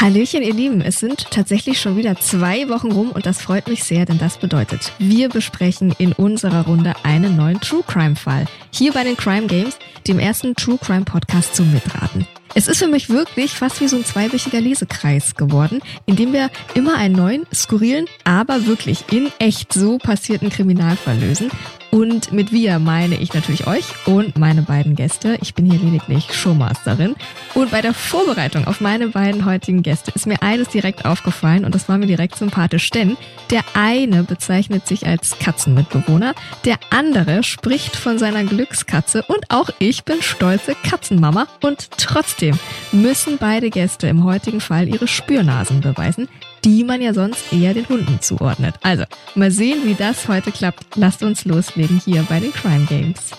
[0.00, 0.80] Hallöchen, ihr Lieben.
[0.80, 4.38] Es sind tatsächlich schon wieder zwei Wochen rum und das freut mich sehr, denn das
[4.38, 8.44] bedeutet, wir besprechen in unserer Runde einen neuen True Crime Fall.
[8.70, 9.76] Hier bei den Crime Games,
[10.06, 12.28] dem ersten True Crime Podcast zum Mitraten.
[12.54, 16.48] Es ist für mich wirklich fast wie so ein zweiwöchiger Lesekreis geworden, in dem wir
[16.74, 21.50] immer einen neuen, skurrilen, aber wirklich in echt so passierten Kriminalfall lösen
[21.90, 25.38] und mit wir meine ich natürlich euch und meine beiden Gäste.
[25.40, 27.16] Ich bin hier lediglich Showmasterin.
[27.54, 31.74] Und bei der Vorbereitung auf meine beiden heutigen Gäste ist mir eines direkt aufgefallen und
[31.74, 33.16] das war mir direkt sympathisch, denn
[33.50, 36.34] der eine bezeichnet sich als Katzenmitbewohner,
[36.64, 42.58] der andere spricht von seiner Glückskatze und auch ich bin stolze Katzenmama und trotzdem
[42.92, 46.28] müssen beide Gäste im heutigen Fall ihre Spürnasen beweisen,
[46.64, 48.74] die man ja sonst eher den Hunden zuordnet.
[48.82, 49.04] Also,
[49.34, 50.96] mal sehen, wie das heute klappt.
[50.96, 53.32] Lasst uns loslegen hier bei den Crime Games.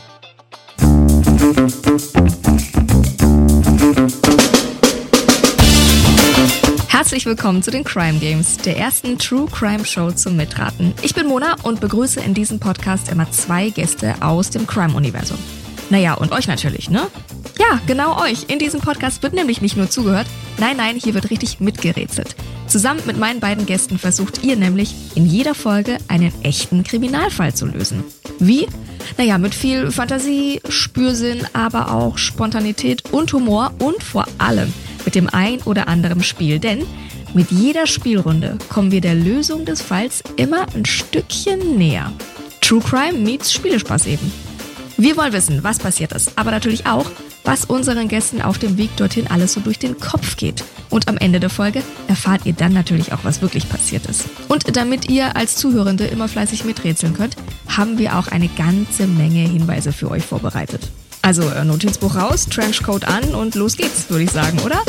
[6.88, 10.94] Herzlich willkommen zu den Crime Games, der ersten True Crime Show zum Mitraten.
[11.02, 15.38] Ich bin Mona und begrüße in diesem Podcast immer zwei Gäste aus dem Crime-Universum.
[15.90, 17.08] Naja, und euch natürlich, ne?
[17.58, 18.46] Ja, genau euch.
[18.48, 22.36] In diesem Podcast wird nämlich nicht nur zugehört, nein, nein, hier wird richtig mitgerätselt.
[22.68, 27.66] Zusammen mit meinen beiden Gästen versucht ihr nämlich in jeder Folge einen echten Kriminalfall zu
[27.66, 28.04] lösen.
[28.40, 28.68] Wie?
[29.18, 34.72] Naja, mit viel Fantasie, Spürsinn, aber auch Spontanität und Humor und vor allem
[35.04, 36.60] mit dem ein oder anderen Spiel.
[36.60, 36.86] Denn
[37.34, 42.12] mit jeder Spielrunde kommen wir der Lösung des Falls immer ein Stückchen näher.
[42.62, 44.32] True Crime meets Spielespaß eben.
[45.02, 47.10] Wir wollen wissen, was passiert ist, aber natürlich auch,
[47.46, 50.66] was unseren Gästen auf dem Weg dorthin alles so durch den Kopf geht.
[50.90, 54.26] Und am Ende der Folge erfahrt ihr dann natürlich auch, was wirklich passiert ist.
[54.50, 57.38] Und damit ihr als Zuhörende immer fleißig miträtseln könnt,
[57.70, 60.90] haben wir auch eine ganze Menge Hinweise für euch vorbereitet.
[61.22, 64.84] Also äh, Notizbuch raus, Trenchcoat an und los geht's, würde ich sagen, oder?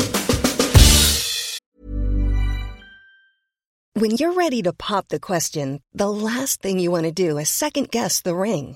[3.93, 7.47] When you're ready to pop the question, the last thing you want to do is
[7.47, 8.75] second guess the ring.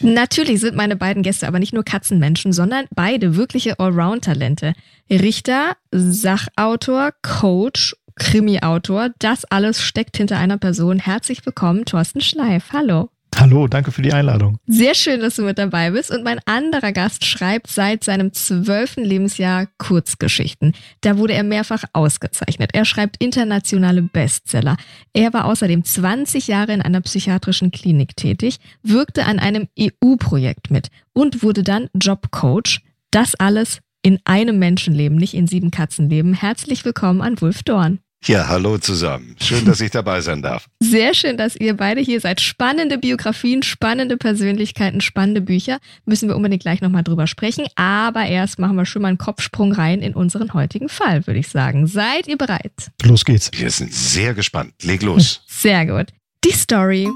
[0.00, 4.74] Natürlich sind meine beiden Gäste aber nicht nur Katzenmenschen, sondern beide wirkliche Allround-Talente.
[5.10, 9.10] Richter, Sachautor, Coach Krimi-Autor.
[9.18, 10.98] Das alles steckt hinter einer Person.
[10.98, 12.72] Herzlich willkommen, Thorsten Schleif.
[12.72, 13.10] Hallo.
[13.38, 14.58] Hallo, danke für die Einladung.
[14.66, 16.10] Sehr schön, dass du mit dabei bist.
[16.10, 20.72] Und mein anderer Gast schreibt seit seinem zwölften Lebensjahr Kurzgeschichten.
[21.02, 22.70] Da wurde er mehrfach ausgezeichnet.
[22.72, 24.76] Er schreibt internationale Bestseller.
[25.12, 30.88] Er war außerdem 20 Jahre in einer psychiatrischen Klinik tätig, wirkte an einem EU-Projekt mit
[31.12, 32.80] und wurde dann Jobcoach.
[33.10, 36.32] Das alles in einem Menschenleben, nicht in sieben Katzenleben.
[36.32, 37.98] Herzlich willkommen an Wulf Dorn.
[38.26, 39.36] Ja, hallo zusammen.
[39.40, 40.66] Schön, dass ich dabei sein darf.
[40.80, 42.40] Sehr schön, dass ihr beide hier seid.
[42.40, 45.78] Spannende Biografien, spannende Persönlichkeiten, spannende Bücher.
[46.06, 47.66] Müssen wir unbedingt gleich nochmal drüber sprechen.
[47.76, 51.46] Aber erst machen wir schon mal einen Kopfsprung rein in unseren heutigen Fall, würde ich
[51.46, 51.86] sagen.
[51.86, 52.90] Seid ihr bereit?
[53.04, 53.48] Los geht's.
[53.54, 54.72] Wir sind sehr gespannt.
[54.82, 55.42] Leg los.
[55.46, 56.08] Sehr gut.
[56.44, 57.08] Die Story.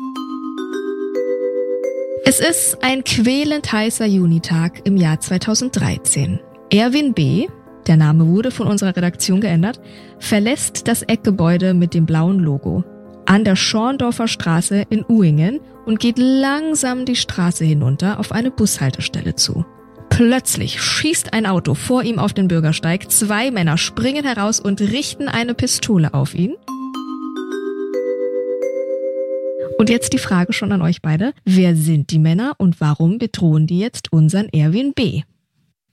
[2.24, 6.38] Es ist ein quälend heißer Junitag im Jahr 2013.
[6.70, 7.48] Erwin B.,
[7.86, 9.80] der Name wurde von unserer Redaktion geändert,
[10.18, 12.84] verlässt das Eckgebäude mit dem blauen Logo
[13.30, 19.36] an der Schorndorfer Straße in Uingen und geht langsam die Straße hinunter auf eine Bushaltestelle
[19.36, 19.64] zu.
[20.08, 25.28] Plötzlich schießt ein Auto vor ihm auf den Bürgersteig, zwei Männer springen heraus und richten
[25.28, 26.56] eine Pistole auf ihn.
[29.78, 31.32] Und jetzt die Frage schon an euch beide.
[31.44, 35.22] Wer sind die Männer und warum bedrohen die jetzt unseren Erwin B?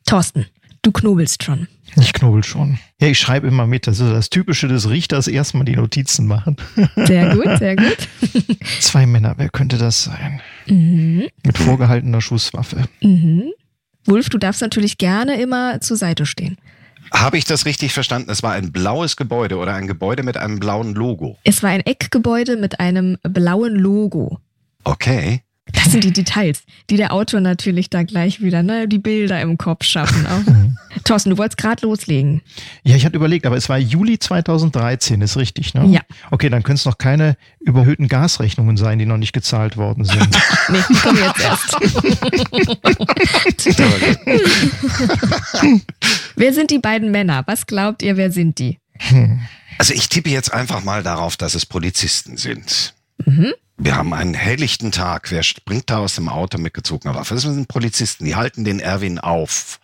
[0.05, 0.47] Thorsten,
[0.87, 1.67] Du knobelst schon.
[1.97, 2.79] Ich knobel schon.
[3.01, 3.87] Ja, ich schreibe immer mit.
[3.87, 6.55] Das ist das Typische des Richters, erstmal die Notizen machen.
[6.95, 7.97] Sehr gut, sehr gut.
[8.79, 10.39] Zwei Männer, wer könnte das sein?
[10.65, 11.27] Mhm.
[11.45, 12.85] Mit vorgehaltener Schusswaffe.
[13.01, 13.51] Mhm.
[14.05, 16.57] Wulf, du darfst natürlich gerne immer zur Seite stehen.
[17.11, 18.29] Habe ich das richtig verstanden?
[18.31, 21.37] Es war ein blaues Gebäude oder ein Gebäude mit einem blauen Logo?
[21.43, 24.39] Es war ein Eckgebäude mit einem blauen Logo.
[24.85, 25.41] Okay.
[25.73, 29.57] Das sind die Details, die der Autor natürlich da gleich wieder, ne, die Bilder im
[29.57, 30.25] Kopf schaffen.
[31.03, 32.41] Thorsten, du wolltest gerade loslegen.
[32.83, 35.85] Ja, ich hatte überlegt, aber es war Juli 2013, ist richtig, ne?
[35.87, 36.01] Ja.
[36.31, 40.27] Okay, dann können es noch keine überhöhten Gasrechnungen sein, die noch nicht gezahlt worden sind.
[40.69, 41.77] nee, die kommen jetzt erst.
[46.35, 47.43] wer sind die beiden Männer?
[47.45, 48.79] Was glaubt ihr, wer sind die?
[48.99, 49.41] Hm.
[49.77, 52.93] Also ich tippe jetzt einfach mal darauf, dass es Polizisten sind.
[53.25, 53.53] Mhm.
[53.79, 55.29] Wir haben einen helllichten Tag.
[55.29, 57.35] Wer springt da aus dem Auto mit gezogener Waffe?
[57.35, 58.25] Das sind Polizisten.
[58.25, 59.79] Die halten den Erwin auf.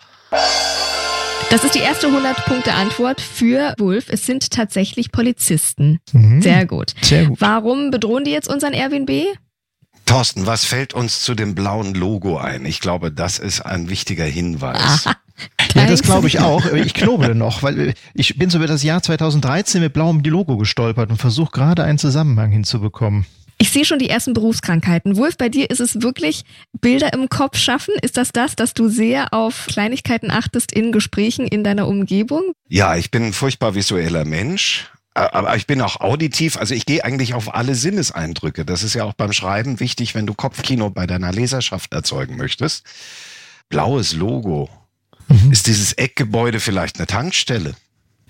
[1.52, 4.06] Das ist die erste 100-Punkte-Antwort für Wolf.
[4.10, 6.00] Es sind tatsächlich Polizisten.
[6.12, 6.42] Mhm.
[6.42, 6.96] Sehr gut.
[7.04, 7.40] Sehr gut.
[7.40, 9.26] Warum bedrohen die jetzt unseren Erwin B?
[10.08, 12.66] Thorsten, was fällt uns zu dem blauen Logo ein?
[12.66, 15.06] Ich glaube, das ist ein wichtiger Hinweis.
[15.76, 16.66] ja, das glaube ich auch.
[16.74, 21.12] Ich knoble noch, weil ich bin so über das Jahr 2013 mit blauem Logo gestolpert
[21.12, 23.28] und versuche gerade einen Zusammenhang hinzubekommen.
[23.64, 25.16] Ich sehe schon die ersten Berufskrankheiten.
[25.16, 26.44] Wolf, bei dir ist es wirklich
[26.82, 27.94] Bilder im Kopf schaffen?
[28.02, 32.42] Ist das das, dass du sehr auf Kleinigkeiten achtest in Gesprächen in deiner Umgebung?
[32.68, 34.92] Ja, ich bin ein furchtbar visueller Mensch.
[35.14, 38.66] Aber ich bin auch auditiv, also ich gehe eigentlich auf alle Sinneseindrücke.
[38.66, 42.84] Das ist ja auch beim Schreiben wichtig, wenn du Kopfkino bei deiner Leserschaft erzeugen möchtest.
[43.70, 44.70] Blaues Logo.
[45.30, 45.54] Mhm.
[45.54, 47.76] Ist dieses Eckgebäude vielleicht eine Tankstelle?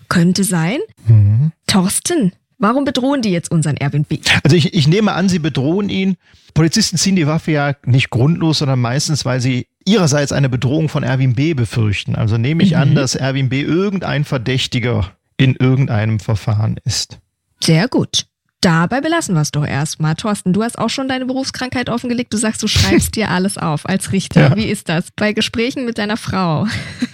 [0.09, 0.77] Könnte sein.
[1.07, 1.53] Mhm.
[1.65, 2.33] Thorsten,
[2.63, 4.19] Warum bedrohen die jetzt unseren Erwin B?
[4.42, 6.15] Also ich, ich nehme an, sie bedrohen ihn.
[6.54, 11.04] Polizisten ziehen die Waffe ja nicht grundlos, sondern meistens, weil sie ihrerseits eine Bedrohung von
[11.04, 12.15] Erwin B befürchten.
[12.15, 12.77] Also nehme ich mhm.
[12.77, 17.19] an, dass Erwin B irgendein Verdächtiger in irgendeinem Verfahren ist.
[17.62, 18.27] Sehr gut.
[18.62, 20.15] Dabei belassen wir es doch erstmal.
[20.15, 22.31] Thorsten, du hast auch schon deine Berufskrankheit offengelegt.
[22.31, 24.51] Du sagst, du schreibst dir alles auf als Richter.
[24.51, 24.56] Ja.
[24.56, 25.10] Wie ist das?
[25.18, 26.65] Bei Gesprächen mit deiner Frau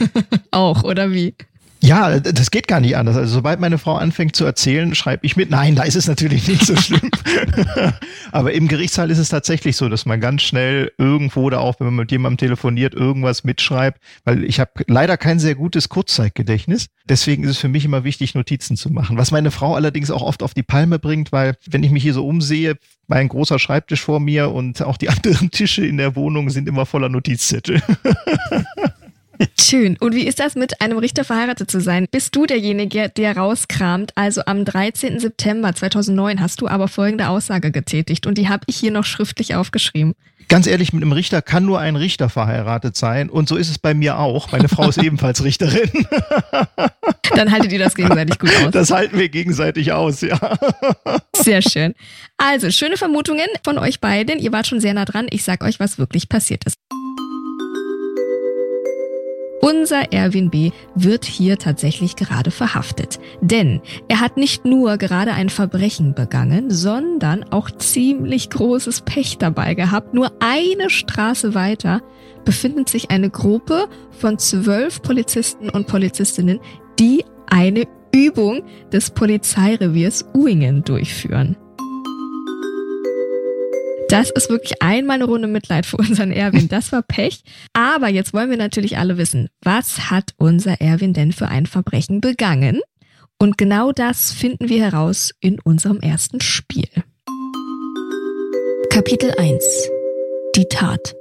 [0.51, 1.33] auch, oder wie?
[1.81, 3.15] Ja, das geht gar nicht anders.
[3.15, 5.49] Also sobald meine Frau anfängt zu erzählen, schreibe ich mit.
[5.49, 7.09] Nein, da ist es natürlich nicht so schlimm.
[8.31, 11.87] Aber im Gerichtssaal ist es tatsächlich so, dass man ganz schnell irgendwo oder auch, wenn
[11.87, 16.87] man mit jemandem telefoniert, irgendwas mitschreibt, weil ich habe leider kein sehr gutes Kurzzeitgedächtnis.
[17.07, 19.17] Deswegen ist es für mich immer wichtig, Notizen zu machen.
[19.17, 22.13] Was meine Frau allerdings auch oft auf die Palme bringt, weil wenn ich mich hier
[22.13, 22.77] so umsehe,
[23.07, 26.85] mein großer Schreibtisch vor mir und auch die anderen Tische in der Wohnung sind immer
[26.85, 27.81] voller Notizzettel.
[29.59, 29.97] Schön.
[29.99, 32.07] Und wie ist das, mit einem Richter verheiratet zu sein?
[32.11, 34.11] Bist du derjenige, der rauskramt?
[34.15, 35.19] Also am 13.
[35.19, 39.55] September 2009 hast du aber folgende Aussage getätigt und die habe ich hier noch schriftlich
[39.55, 40.15] aufgeschrieben.
[40.49, 43.29] Ganz ehrlich, mit einem Richter kann nur ein Richter verheiratet sein.
[43.29, 44.51] Und so ist es bei mir auch.
[44.51, 45.89] Meine Frau ist ebenfalls Richterin.
[47.35, 48.71] Dann haltet ihr das gegenseitig gut aus.
[48.71, 50.39] Das halten wir gegenseitig aus, ja.
[51.35, 51.93] Sehr schön.
[52.37, 54.39] Also, schöne Vermutungen von euch beiden.
[54.39, 55.27] Ihr wart schon sehr nah dran.
[55.29, 56.77] Ich sag euch, was wirklich passiert ist.
[59.61, 60.71] Unser Erwin B.
[60.95, 63.19] wird hier tatsächlich gerade verhaftet.
[63.41, 69.73] Denn er hat nicht nur gerade ein Verbrechen begangen, sondern auch ziemlich großes Pech dabei
[69.73, 70.13] gehabt.
[70.13, 72.01] Nur eine Straße weiter
[72.45, 76.59] befindet sich eine Gruppe von zwölf Polizisten und Polizistinnen,
[76.97, 77.83] die eine
[78.13, 81.57] Übung des Polizeireviers Uingen durchführen.
[84.09, 86.67] Das ist wirklich einmal eine Runde Mitleid für unseren Erwin.
[86.67, 87.43] Das war Pech.
[87.73, 92.19] Aber jetzt wollen wir natürlich alle wissen, was hat unser Erwin denn für ein Verbrechen
[92.19, 92.81] begangen?
[93.37, 96.89] Und genau das finden wir heraus in unserem ersten Spiel.
[98.89, 99.89] Kapitel 1.
[100.55, 101.13] Die Tat.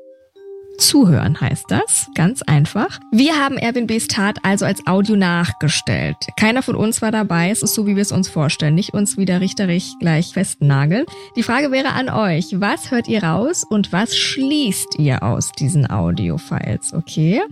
[0.79, 3.01] Zuhören heißt das, ganz einfach.
[3.13, 6.17] Wir haben Erwin B.'s Tat also als Audio nachgestellt.
[6.39, 9.17] Keiner von uns war dabei, es ist so, wie wir es uns vorstellen, nicht uns
[9.17, 11.05] wieder richterig gleich festnageln.
[11.37, 15.91] Die Frage wäre an euch, was hört ihr raus und was schließt ihr aus diesen
[15.91, 17.43] Audio-Files, okay?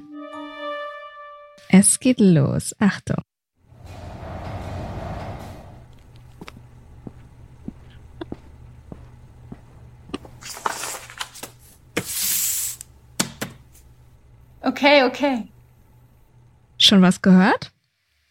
[1.69, 3.23] Es geht los, Achtung.
[14.67, 15.45] Okay, okay.
[16.77, 17.71] Schon was gehört?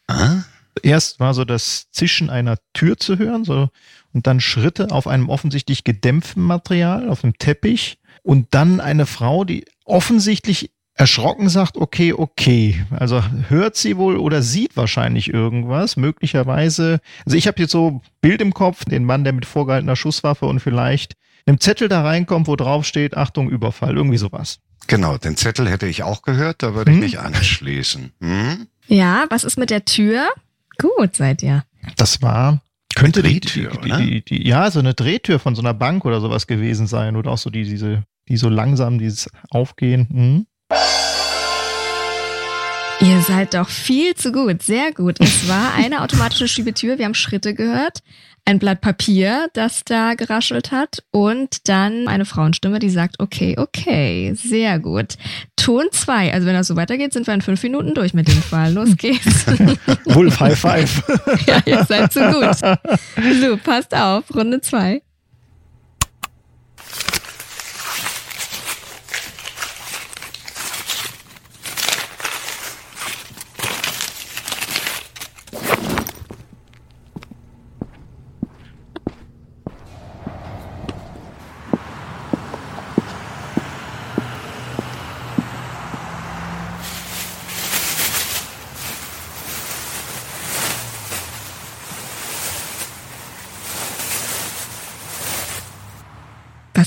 [0.08, 0.44] Ah.
[0.84, 3.70] Erst war so das Zischen einer Tür zu hören, so
[4.14, 9.46] und dann Schritte auf einem offensichtlich gedämpften Material, auf dem Teppich und dann eine Frau,
[9.46, 12.86] die offensichtlich erschrocken sagt, okay, okay.
[12.90, 17.00] Also hört sie wohl oder sieht wahrscheinlich irgendwas, möglicherweise.
[17.26, 20.60] Also ich habe jetzt so Bild im Kopf, den Mann, der mit vorgehaltener Schusswaffe und
[20.60, 21.14] vielleicht
[21.46, 24.60] einem Zettel da reinkommt, wo drauf steht, Achtung, Überfall, irgendwie sowas.
[24.88, 26.98] Genau, den Zettel hätte ich auch gehört, da würde hm?
[26.98, 28.12] ich mich anschließen.
[28.22, 28.68] Hm?
[28.88, 30.28] Ja, was ist mit der Tür?
[30.78, 31.64] Gut, seid ihr.
[31.98, 32.62] Das war,
[32.96, 36.48] könnte die, die, die, die, ja, so eine Drehtür von so einer Bank oder sowas
[36.48, 40.08] gewesen sein oder auch so die, diese, die so langsam dieses Aufgehen.
[40.12, 40.48] Hm?
[43.02, 45.18] Ihr seid doch viel zu gut, sehr gut.
[45.20, 48.02] Es war eine automatische Schiebetür, wir haben Schritte gehört,
[48.46, 54.34] ein Blatt Papier, das da geraschelt hat und dann eine Frauenstimme, die sagt, okay, okay,
[54.36, 55.16] sehr gut.
[55.56, 58.42] Ton 2, also wenn das so weitergeht, sind wir in fünf Minuten durch mit dem
[58.42, 58.72] Fall.
[58.74, 59.48] Los geht's.
[60.06, 61.04] Wolf High Five.
[61.48, 62.56] ja, ihr seid zu gut.
[63.42, 65.02] So, passt auf, Runde 2.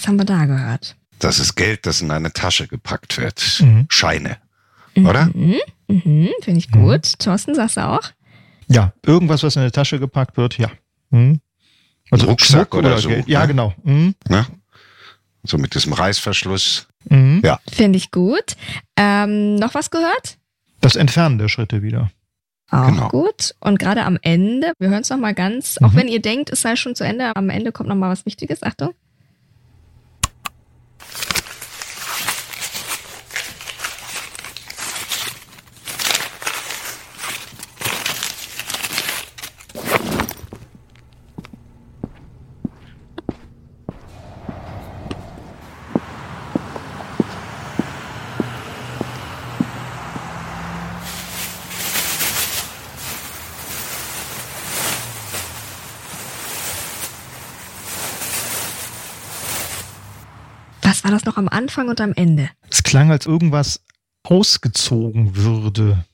[0.09, 0.97] haben wir da gehört?
[1.21, 3.61] Das ist Geld, das in eine Tasche gepackt wird.
[3.61, 3.87] Mhm.
[3.89, 4.39] Scheine.
[4.97, 5.27] Oder?
[5.35, 7.19] Mhm, mhm, Finde ich gut.
[7.21, 8.01] Thorsten, sagst du auch?
[8.69, 10.69] Ja, irgendwas, was in eine Tasche gepackt wird, ja.
[11.11, 11.41] Mhm.
[12.11, 13.29] Also Ein Rucksack Schmuck oder so, Geld.
[13.29, 13.47] Ja, ne?
[13.49, 13.75] genau.
[13.85, 14.15] Mhm.
[14.29, 14.47] Ne?
[15.45, 16.89] So mit diesem Reißverschluss.
[17.09, 17.43] Mhm.
[17.45, 17.61] Ja.
[17.71, 18.57] Finde ich gut.
[18.97, 20.39] Ähm, noch was gehört?
[20.81, 22.11] Das Entfernen der Schritte wieder.
[22.71, 23.09] Auch Genau.
[23.09, 23.55] gut.
[23.61, 25.97] Und gerade am Ende, wir hören es nochmal ganz, auch Mhm.
[25.97, 28.63] wenn ihr denkt, es sei schon zu Ende, am Ende kommt nochmal was Wichtiges.
[28.63, 28.95] Achtung.
[61.19, 62.49] Das noch am Anfang und am Ende?
[62.71, 63.81] Es klang, als irgendwas
[64.23, 66.05] ausgezogen würde.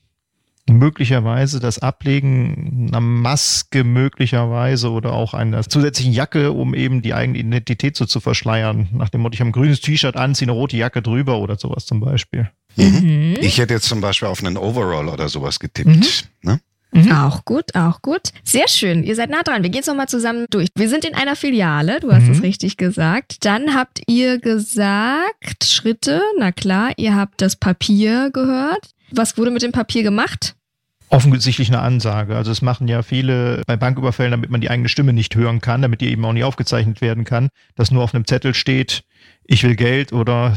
[0.67, 7.37] Möglicherweise das Ablegen einer Maske, möglicherweise oder auch einer zusätzlichen Jacke, um eben die eigene
[7.37, 8.89] Identität so zu verschleiern.
[8.93, 11.55] Nach dem Motto, ich habe ein grünes T-Shirt an, ziehe eine rote Jacke drüber oder
[11.55, 12.49] sowas zum Beispiel.
[12.75, 13.35] Mhm.
[13.41, 16.31] Ich hätte jetzt zum Beispiel auf einen Overall oder sowas getippt.
[16.41, 16.59] Ne?
[17.13, 18.21] Auch gut, auch gut.
[18.43, 19.03] Sehr schön.
[19.03, 19.63] Ihr seid nah dran.
[19.63, 20.69] Wir gehen es nochmal zusammen durch.
[20.75, 22.31] Wir sind in einer Filiale, du hast Mhm.
[22.31, 23.43] es richtig gesagt.
[23.45, 28.91] Dann habt ihr gesagt, Schritte, na klar, ihr habt das Papier gehört.
[29.11, 30.55] Was wurde mit dem Papier gemacht?
[31.09, 32.35] Offensichtlich eine Ansage.
[32.35, 35.81] Also es machen ja viele bei Banküberfällen, damit man die eigene Stimme nicht hören kann,
[35.81, 39.03] damit die eben auch nicht aufgezeichnet werden kann, dass nur auf einem Zettel steht,
[39.43, 40.55] ich will Geld oder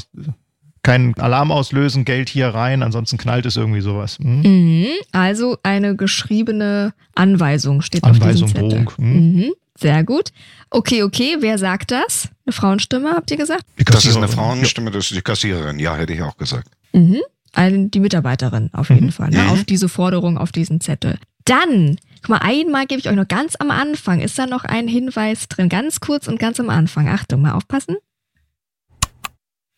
[0.88, 4.18] keinen Alarm auslösen, Geld hier rein, ansonsten knallt es irgendwie sowas.
[4.18, 4.40] Hm?
[4.40, 4.86] Mhm.
[5.12, 8.84] Also eine geschriebene Anweisung steht Anweisung, auf diesem Zettel.
[8.86, 8.92] Drohung.
[8.96, 9.34] Hm?
[9.34, 9.52] Mhm.
[9.78, 10.30] Sehr gut.
[10.70, 11.36] Okay, okay.
[11.40, 12.30] Wer sagt das?
[12.46, 13.64] Eine Frauenstimme, habt ihr gesagt?
[13.84, 14.28] Das ist eine.
[14.28, 15.78] Frauenstimme, das ist die Kassiererin.
[15.78, 16.68] Ja, hätte ich auch gesagt.
[16.94, 17.18] Mhm.
[17.52, 19.12] Eine, die Mitarbeiterin auf jeden Mhm.
[19.12, 19.42] Fall, ne?
[19.42, 19.50] Mhm.
[19.50, 21.18] auf diese Forderung, auf diesen Zettel.
[21.44, 24.88] Dann, guck mal, einmal gebe ich euch noch ganz am Anfang, ist da noch ein
[24.88, 27.08] Hinweis drin, ganz kurz und ganz am Anfang.
[27.08, 27.96] Achtung, mal aufpassen.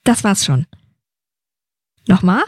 [0.05, 0.67] Das war's schon.
[2.09, 2.42] Nochmal?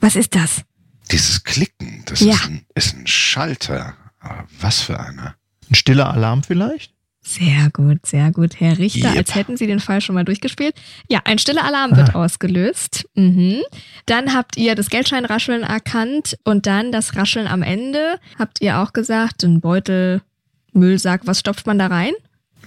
[0.00, 0.62] Was ist das?
[1.10, 2.34] Dieses Klicken, das Ja.
[2.34, 3.96] ist, ein, ist ein Schalter.
[4.20, 5.34] Aber was für einer?
[5.68, 6.94] Ein stiller Alarm vielleicht?
[7.22, 9.16] Sehr gut, sehr gut, Herr Richter, Yep.
[9.18, 10.74] als hätten Sie den Fall schon mal durchgespielt.
[11.08, 13.04] Ja, ein stiller Alarm wird ausgelöst.
[13.14, 13.60] Mhm.
[14.06, 18.18] Dann habt ihr das Geldscheinrascheln erkannt und dann das Rascheln am Ende.
[18.38, 20.22] Habt ihr auch gesagt, ein Beutel,
[20.72, 22.14] Müllsack, was stopft man da rein?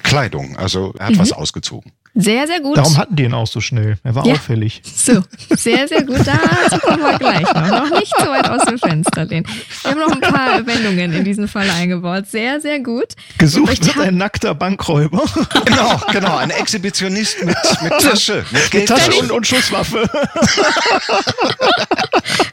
[0.03, 1.19] Kleidung, also er hat Mhm.
[1.19, 1.91] was ausgezogen.
[2.15, 2.77] Sehr, sehr gut.
[2.77, 3.97] Darum hatten die ihn auch so schnell.
[4.03, 4.33] Er war Ja.
[4.33, 4.81] auffällig.
[5.03, 6.19] So, sehr, sehr gut.
[6.25, 7.67] Dazu kommen wir gleich noch.
[7.89, 9.45] Noch nicht so weit aus dem Fenster lehnen.
[9.81, 12.25] Wir haben noch ein paar Wendungen in diesen Fall eingebaut.
[12.27, 13.07] Sehr, sehr gut.
[13.37, 15.23] Gesucht wird ein nackter Bankräuber.
[15.65, 19.13] Genau, genau, ein Exhibitionist mit, mit Tasche, mit Tasche Geldtasche.
[19.21, 20.07] und, und Schusswaffe.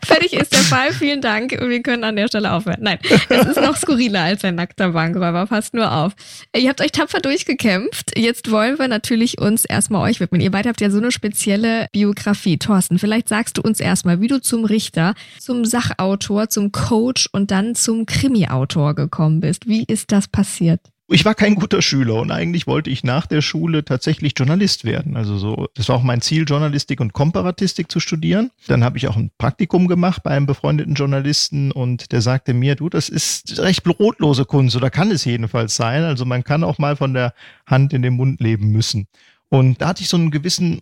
[0.04, 0.79] Fertig ist der Fall.
[0.92, 1.52] Vielen Dank.
[1.52, 2.78] Wir können an der Stelle aufhören.
[2.80, 5.46] Nein, es ist noch skurriler als ein nackter Bankräuber.
[5.46, 6.12] Passt nur auf.
[6.56, 8.18] Ihr habt euch tapfer durchgekämpft.
[8.18, 10.40] Jetzt wollen wir natürlich uns erstmal euch widmen.
[10.40, 12.58] Ihr beide habt ja so eine spezielle Biografie.
[12.58, 17.50] Thorsten, vielleicht sagst du uns erstmal, wie du zum Richter, zum Sachautor, zum Coach und
[17.50, 19.68] dann zum Krimi-Autor gekommen bist.
[19.68, 20.80] Wie ist das passiert?
[21.12, 25.16] Ich war kein guter Schüler und eigentlich wollte ich nach der Schule tatsächlich Journalist werden.
[25.16, 28.52] Also so, das war auch mein Ziel, Journalistik und Komparatistik zu studieren.
[28.68, 32.76] Dann habe ich auch ein Praktikum gemacht bei einem befreundeten Journalisten und der sagte mir,
[32.76, 36.04] du, das ist recht brotlose Kunst oder kann es jedenfalls sein.
[36.04, 37.34] Also man kann auch mal von der
[37.66, 39.08] Hand in den Mund leben müssen.
[39.48, 40.80] Und da hatte ich so einen gewissen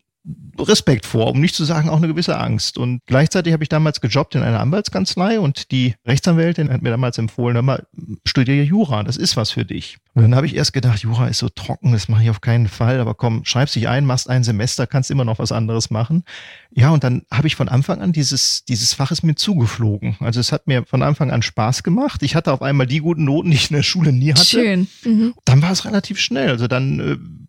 [0.59, 2.79] Respekt vor, um nicht zu sagen auch eine gewisse Angst.
[2.79, 7.19] Und gleichzeitig habe ich damals gejobbt in einer Anwaltskanzlei und die Rechtsanwältin hat mir damals
[7.19, 7.87] empfohlen, hör mal,
[8.25, 9.99] studiere Jura, das ist was für dich.
[10.19, 12.67] Und dann habe ich erst gedacht, Jura ist so trocken, das mache ich auf keinen
[12.67, 16.25] Fall, aber komm, schreibst dich ein, machst ein Semester, kannst immer noch was anderes machen.
[16.73, 20.17] Ja, und dann habe ich von Anfang an dieses, dieses Fach ist mir zugeflogen.
[20.19, 22.25] Also es hat mir von Anfang an Spaß gemacht.
[22.25, 24.89] Ich hatte auf einmal die guten Noten, die ich in der Schule nie hatte Schön.
[25.05, 25.35] Mhm.
[25.45, 26.51] dann war es relativ schnell.
[26.51, 26.99] Also dann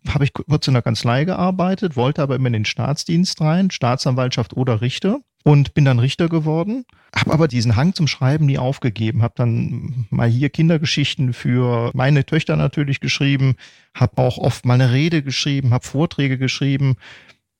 [0.06, 3.72] äh, habe ich kurz in der Kanzlei gearbeitet, wollte aber immer in den Staatsdienst rein,
[3.72, 6.84] Staatsanwaltschaft oder Richter und bin dann Richter geworden.
[7.14, 9.22] Habe aber diesen Hang zum Schreiben nie aufgegeben.
[9.22, 13.56] Habe dann mal hier Kindergeschichten für meine Töchter natürlich geschrieben,
[13.94, 16.96] habe auch oft mal eine Rede geschrieben, habe Vorträge geschrieben.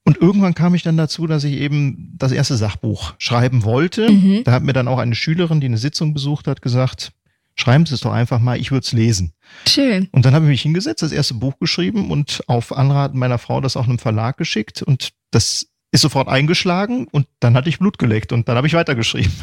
[0.04, 4.10] Und irgendwann kam ich dann dazu, dass ich eben das erste Sachbuch schreiben wollte.
[4.10, 4.44] Mhm.
[4.44, 7.12] Da hat mir dann auch eine Schülerin, die eine Sitzung besucht hat, gesagt,
[7.54, 9.32] schreiben Sie es doch einfach mal, ich würde es lesen.
[9.68, 10.08] Schön.
[10.12, 13.60] Und dann habe ich mich hingesetzt, das erste Buch geschrieben und auf Anraten meiner Frau
[13.60, 14.82] das auch einem Verlag geschickt.
[14.82, 18.75] Und das ist sofort eingeschlagen und dann hatte ich Blut geleckt und dann habe ich
[18.75, 19.32] weitergeschrieben.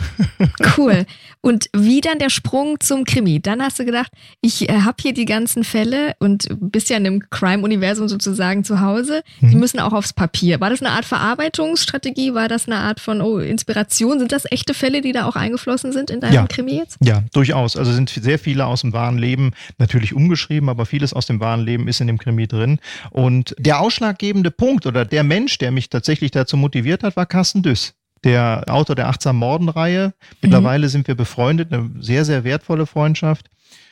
[0.78, 1.06] Cool.
[1.42, 3.42] Und wie dann der Sprung zum Krimi?
[3.42, 4.12] Dann hast du gedacht,
[4.42, 8.80] ich äh, habe hier die ganzen Fälle und bist ja in einem Crime-Universum sozusagen zu
[8.82, 9.24] Hause.
[9.42, 9.60] Die Mhm.
[9.60, 10.60] müssen auch aufs Papier.
[10.62, 12.34] War das eine Art Verarbeitungsstrategie?
[12.34, 14.20] War das eine Art von oh, Inspiration?
[14.20, 16.48] Sind das echte Fälle, die da auch eingeflossen sind in deinem Ja.
[16.48, 16.98] Krimi jetzt?
[17.04, 17.76] Ja, durchaus.
[17.76, 21.62] Also sind sehr viele aus dem wahren Leben natürlich umgeschrieben, aber vieles aus dem wahren
[21.62, 22.80] Leben ist in dem Krimi drin.
[23.10, 27.64] Und der ausschlaggebende Punkt oder der Mensch, der mich tatsächlich dazu motiviert hat, war Carsten
[27.64, 27.94] Düss.
[28.24, 30.14] Der Autor der Achtsam Morden-Reihe.
[30.42, 33.50] Mittlerweile sind wir befreundet, eine sehr, sehr wertvolle Freundschaft.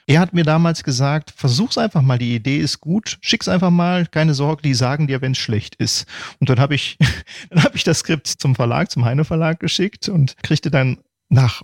[0.08, 4.06] Er hat mir damals gesagt, versuch's einfach mal, die Idee ist gut, schick's einfach mal,
[4.06, 6.06] keine Sorge, die sagen dir, wenn es schlecht ist.
[6.40, 6.98] Und dann habe ich,
[7.50, 11.00] dann habe ich das Skript zum Verlag, zum Heine Verlag geschickt und kriegte dann
[11.30, 11.64] nach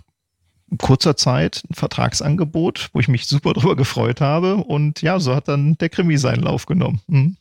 [0.78, 4.56] kurzer Zeit ein Vertragsangebot, wo ich mich super drüber gefreut habe.
[4.56, 7.00] Und ja, so hat dann der Krimi seinen Lauf genommen.
[7.06, 7.36] Mhm.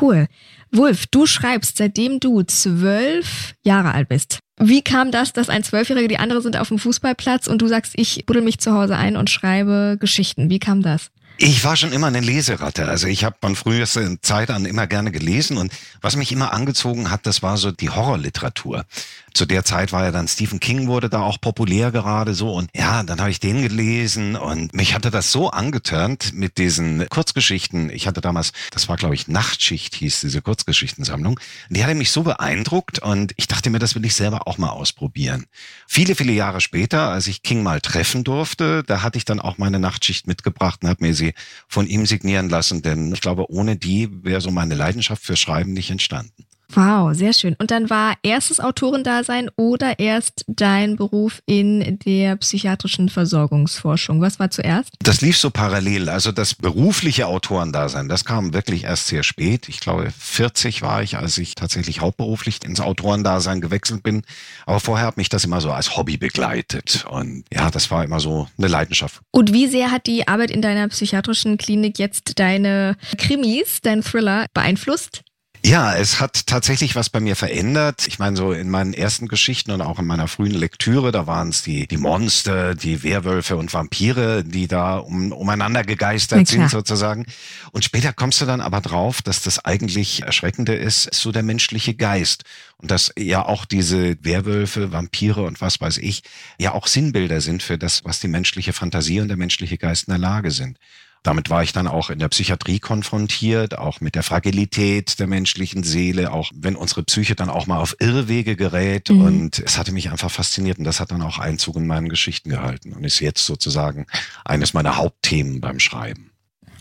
[0.00, 0.26] Cool.
[0.72, 4.38] Wolf, du schreibst, seitdem du zwölf Jahre alt bist.
[4.58, 7.94] Wie kam das, dass ein Zwölfjähriger, die andere sind auf dem Fußballplatz und du sagst,
[7.96, 10.50] ich buddel mich zu Hause ein und schreibe Geschichten?
[10.50, 11.10] Wie kam das?
[11.42, 12.86] Ich war schon immer eine Leseratte.
[12.86, 17.10] Also ich habe von frühester Zeit an immer gerne gelesen und was mich immer angezogen
[17.10, 18.84] hat, das war so die Horrorliteratur.
[19.32, 22.68] Zu der Zeit war ja dann Stephen King wurde da auch populär gerade so und
[22.76, 27.88] ja, dann habe ich den gelesen und mich hatte das so angetörnt mit diesen Kurzgeschichten.
[27.88, 31.40] Ich hatte damals, das war glaube ich Nachtschicht hieß diese Kurzgeschichtensammlung.
[31.70, 34.70] Die hatte mich so beeindruckt und ich dachte mir, das will ich selber auch mal
[34.70, 35.46] ausprobieren.
[35.86, 39.56] Viele, viele Jahre später, als ich King mal treffen durfte, da hatte ich dann auch
[39.56, 41.29] meine Nachtschicht mitgebracht und habe mir sie
[41.68, 45.72] von ihm signieren lassen, denn ich glaube, ohne die wäre so meine Leidenschaft für Schreiben
[45.72, 46.46] nicht entstanden.
[46.74, 47.56] Wow, sehr schön.
[47.58, 54.20] Und dann war erstes Autorendasein oder erst dein Beruf in der psychiatrischen Versorgungsforschung?
[54.20, 54.90] Was war zuerst?
[55.00, 56.08] Das lief so parallel.
[56.08, 59.68] Also das berufliche Autorendasein, das kam wirklich erst sehr spät.
[59.68, 64.22] Ich glaube, 40 war ich, als ich tatsächlich hauptberuflich ins Autorendasein gewechselt bin.
[64.66, 67.04] Aber vorher hat mich das immer so als Hobby begleitet.
[67.10, 69.20] Und ja, das war immer so eine Leidenschaft.
[69.32, 74.46] Und wie sehr hat die Arbeit in deiner psychiatrischen Klinik jetzt deine Krimis, dein Thriller
[74.54, 75.22] beeinflusst?
[75.62, 78.06] Ja, es hat tatsächlich was bei mir verändert.
[78.06, 81.50] Ich meine, so in meinen ersten Geschichten und auch in meiner frühen Lektüre, da waren
[81.50, 86.70] es die, die Monster, die Werwölfe und Vampire, die da um, umeinander Na gegeistert sind
[86.70, 87.26] sozusagen.
[87.72, 91.42] Und später kommst du dann aber drauf, dass das eigentlich Erschreckende ist, ist so der
[91.42, 92.44] menschliche Geist.
[92.78, 96.22] Und dass ja auch diese Werwölfe, Vampire und was weiß ich,
[96.58, 100.12] ja auch Sinnbilder sind für das, was die menschliche Fantasie und der menschliche Geist in
[100.12, 100.78] der Lage sind.
[101.22, 105.82] Damit war ich dann auch in der Psychiatrie konfrontiert, auch mit der Fragilität der menschlichen
[105.82, 109.10] Seele, auch wenn unsere Psyche dann auch mal auf Irrwege gerät.
[109.10, 109.20] Mhm.
[109.20, 112.48] Und es hatte mich einfach fasziniert und das hat dann auch Einzug in meinen Geschichten
[112.48, 114.06] gehalten und ist jetzt sozusagen
[114.46, 116.30] eines meiner Hauptthemen beim Schreiben.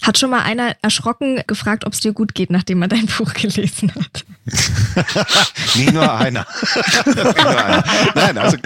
[0.01, 3.33] Hat schon mal einer erschrocken gefragt, ob es dir gut geht, nachdem er dein Buch
[3.33, 4.25] gelesen hat?
[5.75, 6.47] Nie nur einer.
[7.05, 7.83] Nie nur einer.
[8.15, 8.57] Nein, also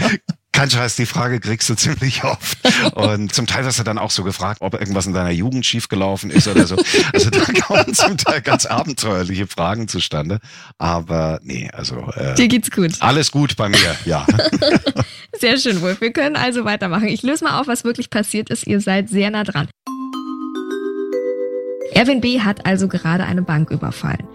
[0.54, 2.58] kein Scheiß, die Frage kriegst du ziemlich oft.
[2.94, 6.30] Und zum Teil wirst du dann auch so gefragt, ob irgendwas in deiner Jugend schiefgelaufen
[6.30, 6.78] ist oder so.
[7.12, 10.40] Also da kommen zum Teil ganz abenteuerliche Fragen zustande.
[10.78, 12.94] Aber nee, also äh, Dir geht's gut.
[13.02, 14.26] alles gut bei mir, ja.
[15.40, 16.00] Sehr schön, Wolf.
[16.00, 17.08] Wir können also weitermachen.
[17.08, 18.68] Ich löse mal auf, was wirklich passiert ist.
[18.68, 19.68] Ihr seid sehr nah dran.
[21.94, 22.40] Erwin B.
[22.40, 24.28] hat also gerade eine Bank überfallen.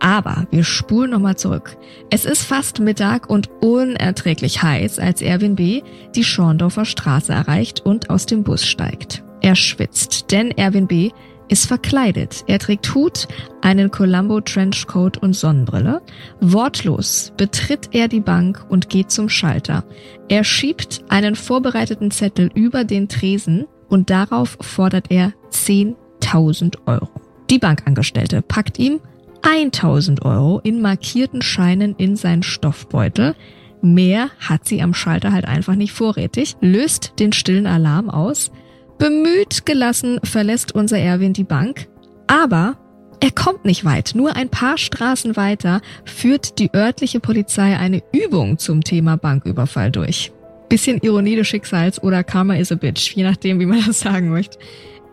[0.00, 1.76] Aber wir spulen nochmal zurück.
[2.10, 5.82] Es ist fast Mittag und unerträglich heiß, als Erwin B.
[6.14, 9.24] die Schorndorfer Straße erreicht und aus dem Bus steigt.
[9.40, 11.10] Er schwitzt, denn Erwin B.
[11.48, 12.44] ist verkleidet.
[12.46, 13.28] Er trägt Hut,
[13.62, 16.02] einen Columbo Trenchcoat und Sonnenbrille.
[16.40, 19.84] Wortlos betritt er die Bank und geht zum Schalter.
[20.28, 27.08] Er schiebt einen vorbereiteten Zettel über den Tresen und darauf fordert er 10.000 Euro.
[27.50, 29.00] Die Bankangestellte packt ihm
[29.46, 33.34] 1000 Euro in markierten Scheinen in seinen Stoffbeutel.
[33.80, 38.50] Mehr hat sie am Schalter halt einfach nicht vorrätig, löst den stillen Alarm aus.
[38.98, 41.88] Bemüht gelassen verlässt unser Erwin die Bank,
[42.26, 42.76] aber
[43.20, 44.12] er kommt nicht weit.
[44.14, 50.32] Nur ein paar Straßen weiter führt die örtliche Polizei eine Übung zum Thema Banküberfall durch.
[50.68, 54.30] Bisschen Ironie des Schicksals oder Karma is a Bitch, je nachdem, wie man das sagen
[54.30, 54.58] möchte.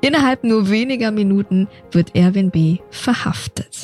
[0.02, 2.78] Innerhalb nur weniger Minuten wird Erwin B.
[2.90, 3.84] verhaftet.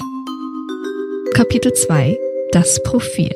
[1.34, 2.18] Kapitel 2
[2.52, 3.34] Das Profil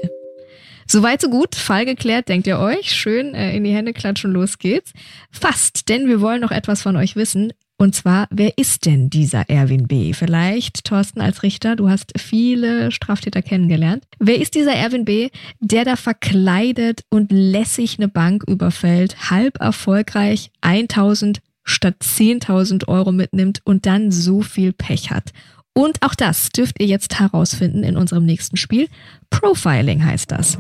[0.88, 2.92] Soweit so gut, Fall geklärt, denkt ihr euch?
[2.92, 4.94] Schön äh, in die Hände klatschen, los geht's.
[5.32, 7.54] Fast, denn wir wollen noch etwas von euch wissen.
[7.78, 10.14] Und zwar, wer ist denn dieser Erwin B?
[10.14, 14.06] Vielleicht, Thorsten als Richter, du hast viele Straftäter kennengelernt.
[14.20, 15.30] Wer ist dieser Erwin B,
[15.60, 23.62] der da verkleidet und lässig eine Bank überfällt, halb erfolgreich 1000 statt 10.000 Euro mitnimmt
[23.64, 25.32] und dann so viel Pech hat?
[25.74, 28.88] Und auch das dürft ihr jetzt herausfinden in unserem nächsten Spiel.
[29.30, 30.58] Profiling heißt das.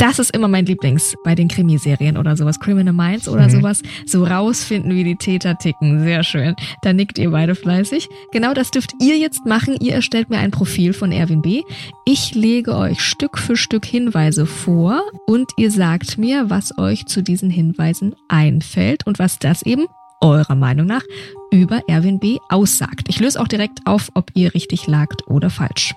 [0.00, 2.58] Das ist immer mein Lieblings bei den Krimiserien oder sowas.
[2.58, 3.50] Criminal Minds oder mhm.
[3.50, 3.82] sowas.
[4.06, 6.02] So rausfinden, wie die Täter ticken.
[6.02, 6.56] Sehr schön.
[6.80, 8.08] Da nickt ihr beide fleißig.
[8.32, 9.76] Genau das dürft ihr jetzt machen.
[9.78, 11.62] Ihr erstellt mir ein Profil von Erwin B.
[12.06, 17.22] Ich lege euch Stück für Stück Hinweise vor und ihr sagt mir, was euch zu
[17.22, 19.84] diesen Hinweisen einfällt und was das eben
[20.22, 21.02] eurer Meinung nach
[21.50, 22.38] über Erwin B.
[22.48, 23.08] aussagt.
[23.08, 25.94] Ich löse auch direkt auf, ob ihr richtig lagt oder falsch.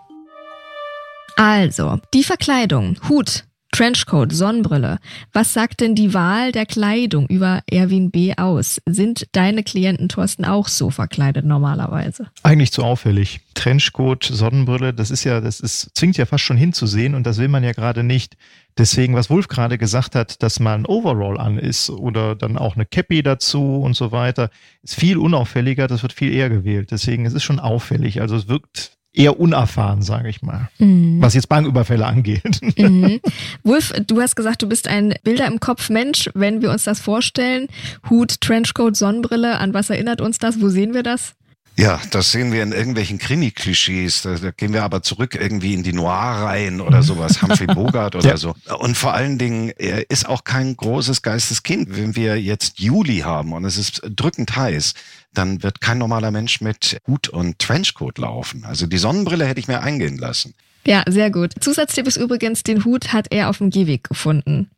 [1.36, 5.00] Also, die Verkleidung, Hut, Trenchcoat, Sonnenbrille.
[5.32, 8.36] Was sagt denn die Wahl der Kleidung über Erwin B.
[8.38, 8.80] aus?
[8.86, 12.28] Sind deine Klienten, Thorsten, auch so verkleidet normalerweise?
[12.44, 13.42] Eigentlich zu auffällig.
[13.56, 17.48] Trenchcoat, Sonnenbrille, das ist ja, das ist, zwingt ja fast schon hinzusehen und das will
[17.48, 18.38] man ja gerade nicht.
[18.78, 22.86] Deswegen, was Wolf gerade gesagt hat, dass man Overall an ist oder dann auch eine
[22.86, 24.52] Cappy dazu und so weiter,
[24.84, 26.92] ist viel unauffälliger, das wird viel eher gewählt.
[26.92, 28.22] Deswegen, es ist schon auffällig.
[28.22, 31.22] Also es wirkt eher unerfahren, sage ich mal, mhm.
[31.22, 32.60] was jetzt Banküberfälle angeht.
[32.84, 33.20] Mhm.
[33.64, 36.30] Wolf, du hast gesagt, du bist ein Bilder im Kopf Mensch.
[36.34, 37.68] Wenn wir uns das vorstellen,
[38.10, 40.60] Hut, Trenchcoat, Sonnenbrille, an was erinnert uns das?
[40.60, 41.36] Wo sehen wir das?
[41.76, 44.22] Ja, das sehen wir in irgendwelchen Krimi-Klischees.
[44.22, 47.04] Da, da, gehen wir aber zurück irgendwie in die Noir-Reihen oder mhm.
[47.04, 48.38] sowas, Humphrey Bogart oder ja.
[48.38, 48.56] so.
[48.80, 51.98] Und vor allen Dingen, er ist auch kein großes Geisteskind.
[51.98, 54.94] Wenn wir jetzt Juli haben und es ist drückend heiß,
[55.34, 58.66] dann wird kein normaler Mensch mit Hut und Trenchcoat laufen.
[58.66, 60.54] Also die Sonnenbrille hätte ich mir eingehen lassen.
[60.86, 61.54] Ja, sehr gut.
[61.60, 64.70] Zusatztipp ist übrigens, den Hut hat er auf dem Gehweg gefunden.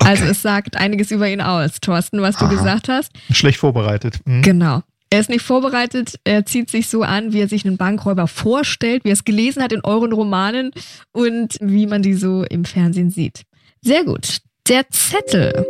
[0.00, 0.10] Okay.
[0.10, 2.54] Also es sagt einiges über ihn aus, Thorsten, was du Aha.
[2.54, 3.12] gesagt hast.
[3.30, 4.20] Schlecht vorbereitet.
[4.24, 4.42] Mhm.
[4.42, 4.82] Genau.
[5.10, 9.04] Er ist nicht vorbereitet, er zieht sich so an, wie er sich einen Bankräuber vorstellt,
[9.04, 10.72] wie er es gelesen hat in euren Romanen
[11.12, 13.42] und wie man die so im Fernsehen sieht.
[13.80, 14.38] Sehr gut.
[14.68, 15.66] Der Zettel.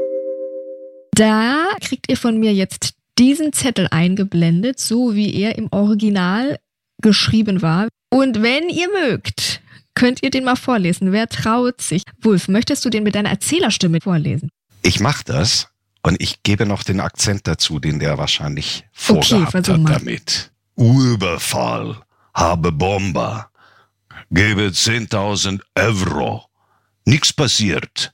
[1.12, 6.58] Da kriegt ihr von mir jetzt diesen Zettel eingeblendet, so wie er im Original
[7.00, 7.88] geschrieben war.
[8.10, 9.60] Und wenn ihr mögt,
[9.94, 11.12] könnt ihr den mal vorlesen.
[11.12, 12.02] Wer traut sich?
[12.20, 14.50] Wolf, möchtest du den mit deiner Erzählerstimme vorlesen?
[14.82, 15.68] Ich mach das.
[16.02, 20.52] Und ich gebe noch den Akzent dazu, den der wahrscheinlich vorgehabt okay, hat damit.
[20.76, 21.96] Überfall,
[22.34, 23.50] habe Bomber,
[24.30, 26.44] gebe 10.000 Euro.
[27.04, 28.12] Nichts passiert.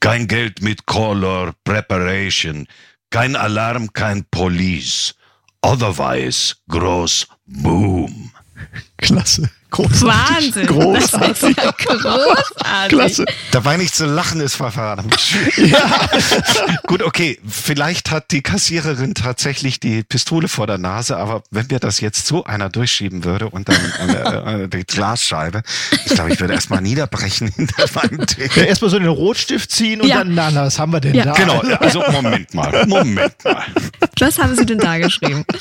[0.00, 2.66] Kein Geld mit Color Preparation,
[3.10, 5.14] kein Alarm, kein Police.
[5.60, 8.30] Otherwise, groß Boom.
[8.98, 9.50] Klasse.
[9.70, 10.02] Großartig.
[10.02, 10.66] Wahnsinn.
[10.66, 11.56] Großartig.
[11.56, 12.88] Ja großartig.
[12.88, 13.24] Klasse.
[13.50, 15.14] Dabei nicht zu lachen ist verdammt
[15.56, 16.08] ja.
[16.86, 17.38] Gut, okay.
[17.46, 22.26] Vielleicht hat die Kassiererin tatsächlich die Pistole vor der Nase, aber wenn mir das jetzt
[22.26, 23.76] so einer durchschieben würde und dann
[24.08, 25.62] äh, äh, die Glasscheibe,
[26.06, 28.48] ich glaube, ich würde erstmal niederbrechen hinter meinem Tee.
[28.54, 30.18] Ja, erstmal so den Rotstift ziehen und ja.
[30.18, 31.24] dann, na, na, was haben wir denn ja.
[31.24, 31.32] da?
[31.32, 33.64] Genau, also Moment mal, Moment mal.
[34.18, 35.44] Was haben Sie denn da geschrieben?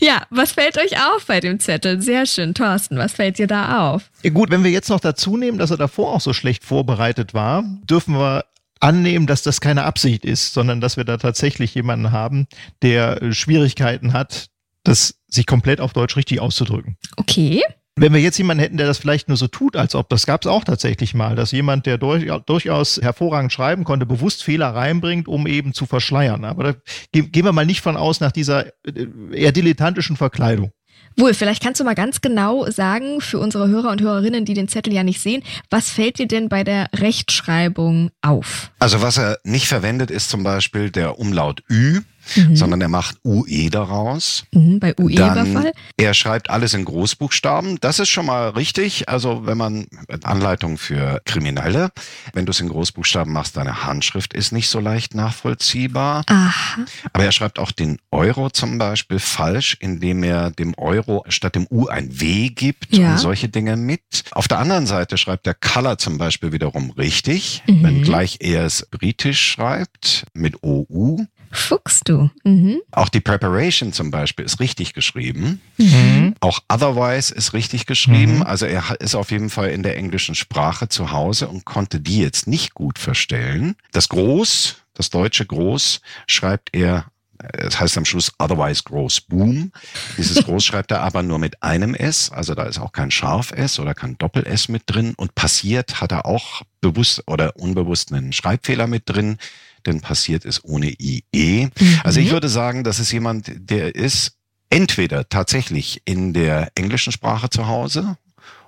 [0.00, 2.00] Ja, was fällt euch auf bei dem Zettel?
[2.00, 4.10] Sehr schön, Thorsten, was fällt dir da auf?
[4.32, 7.64] Gut, wenn wir jetzt noch dazu nehmen, dass er davor auch so schlecht vorbereitet war,
[7.84, 8.44] dürfen wir
[8.80, 12.46] annehmen, dass das keine Absicht ist, sondern dass wir da tatsächlich jemanden haben,
[12.82, 14.46] der äh, Schwierigkeiten hat,
[14.84, 16.96] das sich komplett auf Deutsch richtig auszudrücken.
[17.16, 17.62] Okay.
[17.96, 20.42] Wenn wir jetzt jemanden hätten, der das vielleicht nur so tut, als ob, das gab
[20.42, 25.28] es auch tatsächlich mal, dass jemand, der durch, durchaus hervorragend schreiben konnte, bewusst Fehler reinbringt,
[25.28, 26.44] um eben zu verschleiern.
[26.44, 26.74] Aber da
[27.12, 30.72] gehen wir mal nicht von aus nach dieser äh, eher dilettantischen Verkleidung.
[31.16, 34.68] Wohl, vielleicht kannst du mal ganz genau sagen für unsere Hörer und Hörerinnen, die den
[34.68, 38.70] Zettel ja nicht sehen, was fällt dir denn bei der Rechtschreibung auf?
[38.78, 42.00] Also was er nicht verwendet, ist zum Beispiel der Umlaut Ü
[42.36, 42.56] mhm.
[42.56, 44.44] sondern er macht UE daraus.
[44.52, 45.72] Mhm, bei UE Dann, Fall.
[45.96, 47.78] Er schreibt alles in Großbuchstaben.
[47.80, 49.08] Das ist schon mal richtig.
[49.08, 49.86] Also wenn man
[50.22, 51.90] Anleitung für Kriminelle,
[52.32, 56.24] wenn du es in Großbuchstaben machst, deine Handschrift ist nicht so leicht nachvollziehbar.
[56.26, 56.84] Aha.
[57.12, 61.66] Aber er schreibt auch den Euro zum Beispiel falsch, indem er dem Euro statt dem
[61.70, 63.12] U ein W gibt ja.
[63.12, 64.24] und solche Dinge mit.
[64.32, 67.82] Auf der anderen Seite schreibt der Color zum Beispiel wiederum richtig, mhm.
[67.82, 71.26] wenngleich er es britisch schreibt mit OU.
[71.52, 72.30] Fuchst du.
[72.44, 72.80] Mhm.
[72.92, 75.60] Auch die Preparation zum Beispiel ist richtig geschrieben.
[75.78, 76.34] Mhm.
[76.40, 78.36] Auch Otherwise ist richtig geschrieben.
[78.36, 78.42] Mhm.
[78.42, 82.20] Also er ist auf jeden Fall in der englischen Sprache zu Hause und konnte die
[82.20, 83.74] jetzt nicht gut verstellen.
[83.90, 87.06] Das Groß, das deutsche Groß, schreibt er
[87.54, 89.72] es heißt am Schluss otherwise groß boom.
[90.18, 93.52] Dieses Groß schreibt er aber nur mit einem S, also da ist auch kein Scharf
[93.52, 98.12] S oder kein Doppel S mit drin und passiert hat er auch bewusst oder unbewusst
[98.12, 99.38] einen Schreibfehler mit drin
[99.86, 101.22] denn passiert ist ohne IE.
[101.66, 102.00] Mhm.
[102.04, 104.32] Also ich würde sagen, das ist jemand, der ist
[104.68, 108.16] entweder tatsächlich in der englischen Sprache zu Hause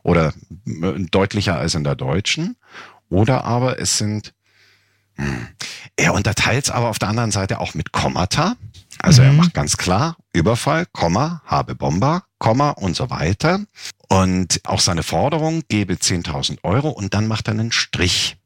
[0.02, 2.56] oder deutlicher als in der deutschen,
[3.08, 4.32] oder aber es sind
[5.16, 5.48] hm,
[5.96, 8.56] er unterteilt es aber auf der anderen Seite auch mit Kommata.
[8.98, 9.28] Also mhm.
[9.28, 13.60] er macht ganz klar Überfall, Komma, habe Bomber, Komma und so weiter.
[14.08, 18.36] Und auch seine Forderung gebe 10.000 Euro und dann macht er einen Strich.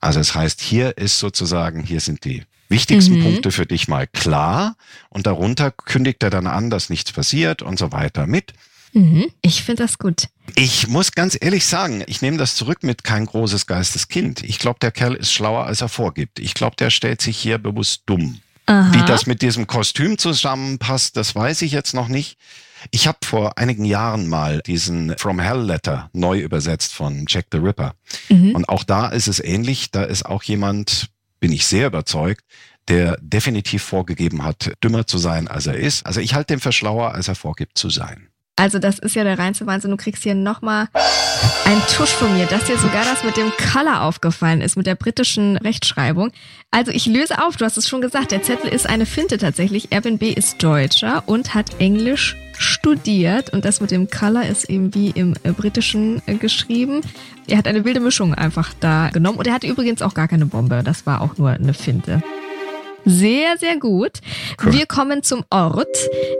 [0.00, 3.22] Also es das heißt, hier ist sozusagen, hier sind die wichtigsten mhm.
[3.24, 4.76] Punkte für dich mal klar
[5.08, 8.54] und darunter kündigt er dann an, dass nichts passiert und so weiter mit.
[8.92, 9.30] Mhm.
[9.42, 10.28] Ich finde das gut.
[10.56, 14.42] Ich muss ganz ehrlich sagen, ich nehme das zurück mit kein großes Geisteskind.
[14.42, 16.40] Ich glaube, der Kerl ist schlauer, als er vorgibt.
[16.40, 18.40] Ich glaube, der stellt sich hier bewusst dumm.
[18.66, 18.92] Aha.
[18.92, 22.36] Wie das mit diesem Kostüm zusammenpasst, das weiß ich jetzt noch nicht.
[22.90, 27.58] Ich habe vor einigen Jahren mal diesen From Hell Letter neu übersetzt von Jack the
[27.58, 27.94] Ripper.
[28.28, 28.54] Mhm.
[28.54, 29.90] Und auch da ist es ähnlich.
[29.90, 31.08] Da ist auch jemand,
[31.40, 32.44] bin ich sehr überzeugt,
[32.88, 36.06] der definitiv vorgegeben hat, dümmer zu sein, als er ist.
[36.06, 38.29] Also ich halte den für schlauer, als er vorgibt zu sein.
[38.60, 39.90] Also das ist ja der reinste Wahnsinn.
[39.90, 40.88] Du kriegst hier nochmal
[41.64, 44.96] einen Tusch von mir, dass dir sogar das mit dem Color aufgefallen ist, mit der
[44.96, 46.30] britischen Rechtschreibung.
[46.70, 49.92] Also ich löse auf, du hast es schon gesagt, der Zettel ist eine Finte tatsächlich.
[49.92, 55.08] Airbnb ist Deutscher und hat Englisch studiert und das mit dem Color ist eben wie
[55.08, 57.00] im äh, britischen äh, geschrieben.
[57.46, 60.44] Er hat eine wilde Mischung einfach da genommen und er hatte übrigens auch gar keine
[60.44, 60.82] Bombe.
[60.84, 62.22] Das war auch nur eine Finte.
[63.04, 64.20] Sehr, sehr gut.
[64.62, 64.72] Cool.
[64.72, 65.88] Wir kommen zum Ort.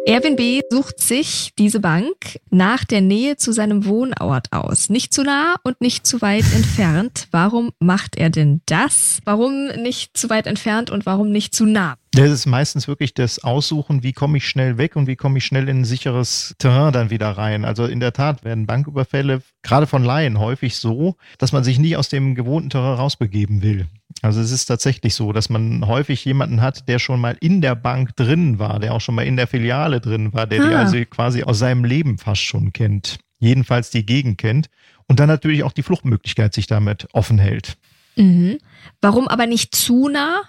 [0.06, 0.60] Erwin B.
[0.70, 4.90] sucht sich diese Bank nach der Nähe zu seinem Wohnort aus.
[4.90, 7.28] Nicht zu nah und nicht zu weit entfernt.
[7.30, 9.20] Warum macht er denn das?
[9.24, 11.96] Warum nicht zu weit entfernt und warum nicht zu nah?
[12.12, 15.44] Das ist meistens wirklich das Aussuchen, wie komme ich schnell weg und wie komme ich
[15.44, 17.64] schnell in ein sicheres Terrain dann wieder rein.
[17.64, 21.96] Also in der Tat werden Banküberfälle gerade von Laien häufig so, dass man sich nie
[21.96, 23.86] aus dem gewohnten Terrain rausbegeben will.
[24.22, 27.74] Also es ist tatsächlich so, dass man häufig jemanden hat, der schon mal in der
[27.74, 30.68] Bank drin war, der auch schon mal in der Filiale drin war, der ah.
[30.68, 33.18] die also quasi aus seinem Leben fast schon kennt.
[33.38, 34.68] Jedenfalls die Gegend kennt.
[35.06, 37.76] Und dann natürlich auch die Fluchtmöglichkeit sich damit offen hält.
[38.16, 38.58] Mhm.
[39.00, 40.42] Warum aber nicht zu nah?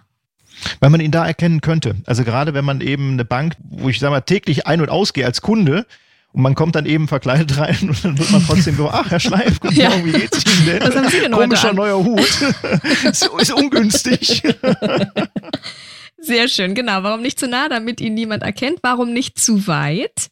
[0.79, 1.95] Weil man ihn da erkennen könnte.
[2.05, 5.25] Also gerade wenn man eben eine Bank, wo ich sage mal täglich ein- und ausgehe
[5.25, 5.85] als Kunde,
[6.33, 9.19] und man kommt dann eben verkleidet rein und dann wird man trotzdem so, ach, Herr
[9.19, 9.89] Schleif, guten ja.
[9.89, 10.81] Morgen, wie geht's Ihnen denn?
[10.81, 12.19] Was haben Sie denn Komischer heute neuer Hut.
[13.03, 14.43] ist, ist ungünstig.
[16.17, 17.03] Sehr schön, genau.
[17.03, 18.79] Warum nicht zu nah, damit ihn niemand erkennt?
[18.83, 20.29] Warum nicht zu weit?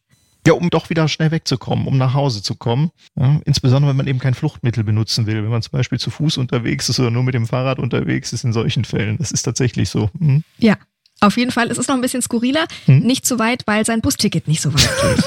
[0.47, 2.91] Ja, um doch wieder schnell wegzukommen, um nach Hause zu kommen.
[3.15, 5.43] Ja, insbesondere, wenn man eben kein Fluchtmittel benutzen will.
[5.43, 8.45] Wenn man zum Beispiel zu Fuß unterwegs ist oder nur mit dem Fahrrad unterwegs ist
[8.45, 9.17] in solchen Fällen.
[9.17, 10.09] Das ist tatsächlich so.
[10.17, 10.43] Mhm.
[10.57, 10.77] Ja,
[11.21, 11.69] auf jeden Fall.
[11.69, 12.65] Es ist noch ein bisschen skurriler.
[12.85, 12.99] Hm?
[12.99, 15.23] Nicht zu weit, weil sein Busticket nicht so weit geht.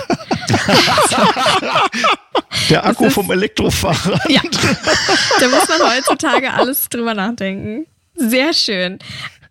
[2.70, 4.30] Der Akku ist, vom Elektrofahrrad.
[4.30, 4.40] Ja,
[5.40, 7.86] da muss man heutzutage alles drüber nachdenken.
[8.14, 8.98] Sehr schön.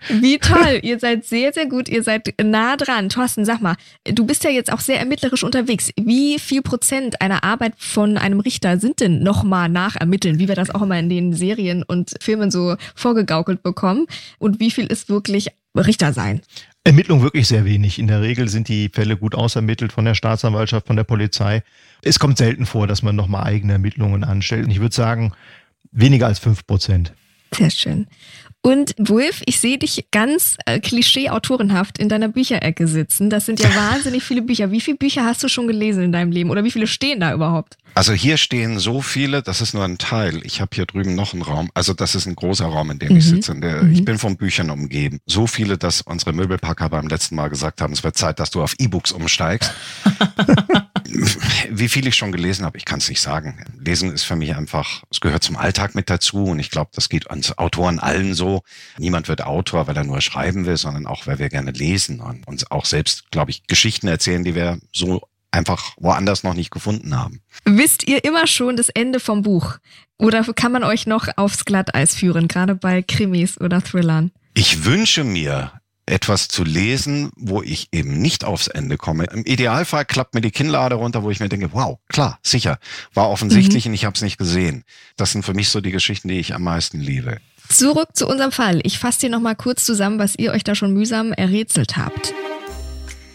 [0.10, 3.10] Wie toll, ihr seid sehr, sehr gut, ihr seid nah dran.
[3.10, 5.92] Thorsten, sag mal, du bist ja jetzt auch sehr ermittlerisch unterwegs.
[5.96, 10.74] Wie viel Prozent einer Arbeit von einem Richter sind denn nochmal nachermitteln, wie wir das
[10.74, 14.08] auch immer in den Serien und Filmen so vorgegaukelt bekommen?
[14.40, 16.42] Und wie viel ist wirklich Richter sein?
[16.84, 18.00] Ermittlung wirklich sehr wenig.
[18.00, 21.64] In der Regel sind die Fälle gut ausermittelt von der Staatsanwaltschaft, von der Polizei.
[22.02, 24.66] Es kommt selten vor, dass man nochmal eigene Ermittlungen anstellt.
[24.66, 25.34] Und ich würde sagen,
[25.92, 27.14] weniger als fünf Prozent.
[27.54, 28.08] Sehr schön.
[28.64, 33.32] Und Wolf, ich sehe dich ganz äh, klischee-autorenhaft in deiner Bücherecke sitzen.
[33.32, 34.72] Das sind ja wahnsinnig viele Bücher.
[34.72, 37.34] Wie viele Bücher hast du schon gelesen in deinem Leben oder wie viele stehen da
[37.34, 37.78] überhaupt?
[37.96, 40.42] Also hier stehen so viele, das ist nur ein Teil.
[40.46, 41.72] Ich habe hier drüben noch einen Raum.
[41.74, 43.18] Also das ist ein großer Raum, in dem mhm.
[43.18, 43.60] ich sitze.
[43.60, 43.94] Der, mhm.
[43.94, 45.20] Ich bin von Büchern umgeben.
[45.26, 48.62] So viele, dass unsere Möbelpacker beim letzten Mal gesagt haben, es wird Zeit, dass du
[48.62, 49.74] auf E-Books umsteigst.
[51.70, 53.66] Wie viel ich schon gelesen habe, ich kann es nicht sagen.
[53.80, 57.10] Lesen ist für mich einfach, es gehört zum Alltag mit dazu und ich glaube, das
[57.10, 58.64] geht uns Autoren allen so.
[58.98, 62.48] Niemand wird Autor, weil er nur schreiben will, sondern auch, weil wir gerne lesen und
[62.48, 65.22] uns auch selbst, glaube ich, Geschichten erzählen, die wir so
[65.52, 67.42] einfach woanders noch nicht gefunden haben.
[67.66, 69.78] Wisst ihr immer schon das Ende vom Buch?
[70.18, 74.32] Oder kann man euch noch aufs Glatteis führen, gerade bei Krimis oder Thrillern?
[74.54, 75.72] Ich wünsche mir,
[76.12, 79.26] etwas zu lesen, wo ich eben nicht aufs Ende komme.
[79.26, 82.78] Im Idealfall klappt mir die Kinnlade runter, wo ich mir denke, wow, klar, sicher,
[83.14, 83.92] war offensichtlich mhm.
[83.92, 84.84] und ich habe es nicht gesehen.
[85.16, 87.38] Das sind für mich so die Geschichten, die ich am meisten liebe.
[87.70, 88.82] Zurück zu unserem Fall.
[88.84, 92.34] Ich fasse dir noch mal kurz zusammen, was ihr euch da schon mühsam errätselt habt.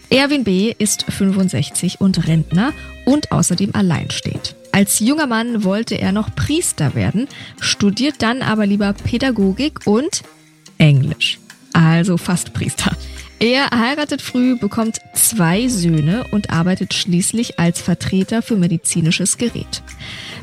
[0.09, 0.73] Erwin B.
[0.77, 2.71] ist 65 und Rentner
[3.05, 4.55] und außerdem alleinstehend.
[4.71, 7.27] Als junger Mann wollte er noch Priester werden,
[7.59, 10.21] studiert dann aber lieber Pädagogik und
[10.77, 11.39] Englisch.
[11.77, 12.91] Also fast Priester.
[13.39, 19.83] Er heiratet früh, bekommt zwei Söhne und arbeitet schließlich als Vertreter für medizinisches Gerät.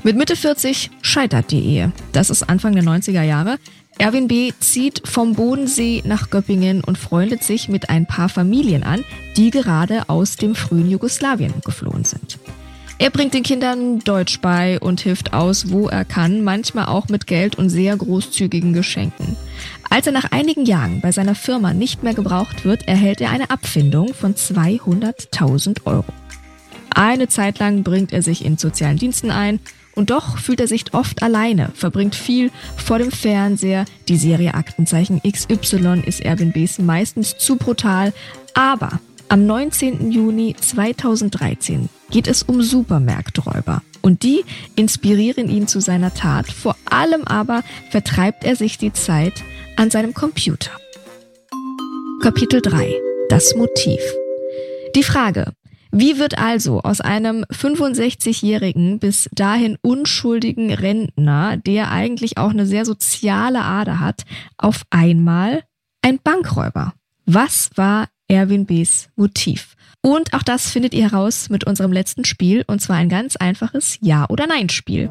[0.04, 1.92] Mit Mitte 40 scheitert die Ehe.
[2.12, 3.58] Das ist Anfang der 90er Jahre.
[3.98, 4.52] Erwin B.
[4.60, 9.04] zieht vom Bodensee nach Göppingen und freundet sich mit ein paar Familien an,
[9.36, 12.38] die gerade aus dem frühen Jugoslawien geflohen sind.
[12.98, 17.26] Er bringt den Kindern Deutsch bei und hilft aus, wo er kann, manchmal auch mit
[17.26, 19.36] Geld und sehr großzügigen Geschenken.
[19.94, 23.50] Als er nach einigen Jahren bei seiner Firma nicht mehr gebraucht wird, erhält er eine
[23.50, 26.12] Abfindung von 200.000 Euro.
[26.92, 29.60] Eine Zeit lang bringt er sich in sozialen Diensten ein
[29.94, 33.84] und doch fühlt er sich oft alleine, verbringt viel vor dem Fernseher.
[34.08, 38.12] Die Serie Aktenzeichen XY ist Airbnbs meistens zu brutal.
[38.52, 40.10] Aber am 19.
[40.10, 43.80] Juni 2013 geht es um Supermarkträuber.
[44.02, 46.50] Und die inspirieren ihn zu seiner Tat.
[46.50, 49.44] Vor allem aber vertreibt er sich die Zeit
[49.76, 50.70] an seinem Computer.
[52.22, 52.94] Kapitel 3.
[53.28, 54.00] Das Motiv.
[54.94, 55.52] Die Frage,
[55.90, 62.84] wie wird also aus einem 65-jährigen bis dahin unschuldigen Rentner, der eigentlich auch eine sehr
[62.84, 64.22] soziale Ader hat,
[64.58, 65.62] auf einmal
[66.02, 66.94] ein Bankräuber?
[67.26, 69.74] Was war Erwin B.'s Motiv?
[70.02, 73.98] Und auch das findet ihr heraus mit unserem letzten Spiel, und zwar ein ganz einfaches
[74.00, 75.10] Ja- oder Nein-Spiel.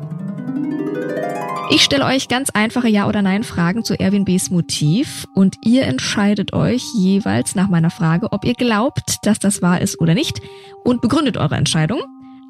[1.73, 6.53] Ich stelle euch ganz einfache Ja- oder Nein-Fragen zu Erwin B.'s Motiv und ihr entscheidet
[6.53, 10.39] euch jeweils nach meiner Frage, ob ihr glaubt, dass das wahr ist oder nicht
[10.83, 11.99] und begründet eure Entscheidung.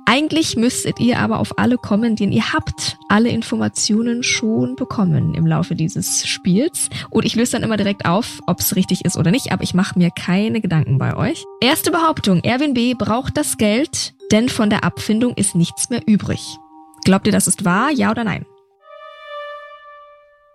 [0.05, 5.47] Eigentlich müsstet ihr aber auf alle kommen, denn ihr habt alle Informationen schon bekommen im
[5.47, 6.89] Laufe dieses Spiels.
[7.09, 9.73] Und ich löse dann immer direkt auf, ob es richtig ist oder nicht, aber ich
[9.73, 11.45] mache mir keine Gedanken bei euch.
[11.61, 12.93] Erste Behauptung, Erwin B.
[12.93, 16.57] braucht das Geld, denn von der Abfindung ist nichts mehr übrig.
[17.05, 18.45] Glaubt ihr, das ist wahr, ja oder nein?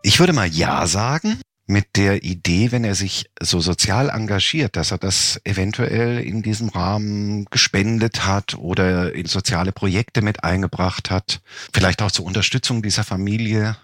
[0.03, 4.91] Ich würde mal Ja sagen mit der Idee, wenn er sich so sozial engagiert, dass
[4.91, 11.43] er das eventuell in diesem Rahmen gespendet hat oder in soziale Projekte mit eingebracht hat.
[11.73, 13.77] Vielleicht auch zur Unterstützung dieser Familie.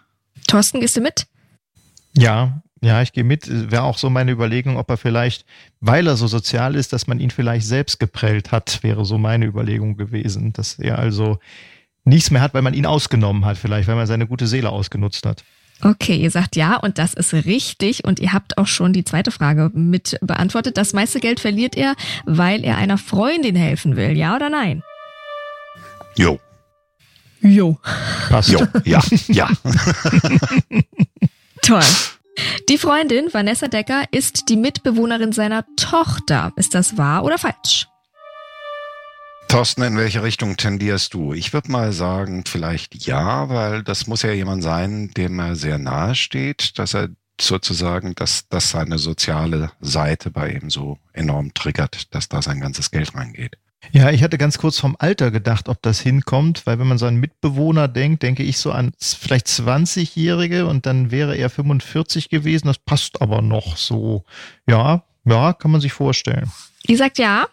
[0.46, 1.26] Thorsten, gehst du mit?
[2.16, 3.70] Ja, ja, ich gehe mit.
[3.70, 5.44] Wäre auch so meine Überlegung, ob er vielleicht,
[5.80, 9.44] weil er so sozial ist, dass man ihn vielleicht selbst geprellt hat, wäre so meine
[9.44, 10.54] Überlegung gewesen.
[10.54, 11.38] Dass er also
[12.04, 15.26] nichts mehr hat, weil man ihn ausgenommen hat, vielleicht, weil man seine gute Seele ausgenutzt
[15.26, 15.44] hat.
[15.84, 19.30] Okay, ihr sagt ja und das ist richtig und ihr habt auch schon die zweite
[19.30, 20.78] Frage mit beantwortet.
[20.78, 21.94] Das meiste Geld verliert er,
[22.24, 24.82] weil er einer Freundin helfen will, ja oder nein?
[26.16, 26.40] Jo.
[27.42, 27.78] Jo.
[28.30, 28.48] Passt.
[28.48, 29.50] Jo, ja, ja.
[31.62, 31.82] Toll.
[32.70, 36.52] Die Freundin Vanessa Decker ist die Mitbewohnerin seiner Tochter.
[36.56, 37.88] Ist das wahr oder falsch?
[39.54, 41.32] Thorsten, in welche Richtung tendierst du?
[41.32, 45.78] Ich würde mal sagen, vielleicht ja, weil das muss ja jemand sein, dem er sehr
[45.78, 52.12] nahe steht, dass er sozusagen, dass, dass seine soziale Seite bei ihm so enorm triggert,
[52.12, 53.56] dass da sein ganzes Geld reingeht.
[53.92, 57.06] Ja, ich hatte ganz kurz vom Alter gedacht, ob das hinkommt, weil wenn man so
[57.06, 62.66] einen Mitbewohner denkt, denke ich so an vielleicht 20-Jährige und dann wäre er 45 gewesen.
[62.66, 64.24] Das passt aber noch so.
[64.68, 66.50] Ja, ja, kann man sich vorstellen.
[66.88, 67.46] Die sagt ja.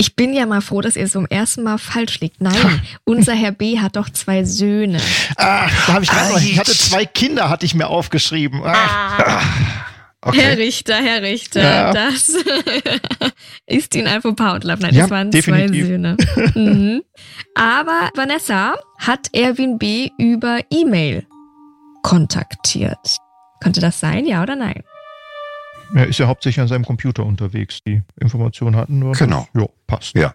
[0.00, 2.40] Ich bin ja mal froh, dass ihr zum ersten Mal falsch liegt.
[2.40, 4.98] Nein, unser Herr B hat doch zwei Söhne.
[5.36, 8.62] Ah, da habe ich gerade noch, ich hatte zwei Kinder, hatte ich mir aufgeschrieben.
[8.64, 9.42] Ah.
[10.22, 10.40] Okay.
[10.40, 11.92] Herr Richter, Herr Richter, Ja.
[11.92, 12.30] das
[13.66, 15.84] ist Ihnen ein Fauxpas und Nein, Ja, das waren definitiv.
[15.84, 16.16] zwei Söhne.
[16.54, 17.02] mhm.
[17.54, 20.08] Aber Vanessa hat Erwin B.
[20.18, 21.26] über E-Mail
[22.02, 23.18] kontaktiert.
[23.62, 24.82] Könnte das sein, ja oder nein?
[25.94, 27.80] Er ist ja hauptsächlich an seinem Computer unterwegs.
[27.86, 29.12] Die Informationen hatten nur.
[29.12, 29.48] Genau.
[29.54, 30.14] Ja, passt.
[30.14, 30.34] Ja.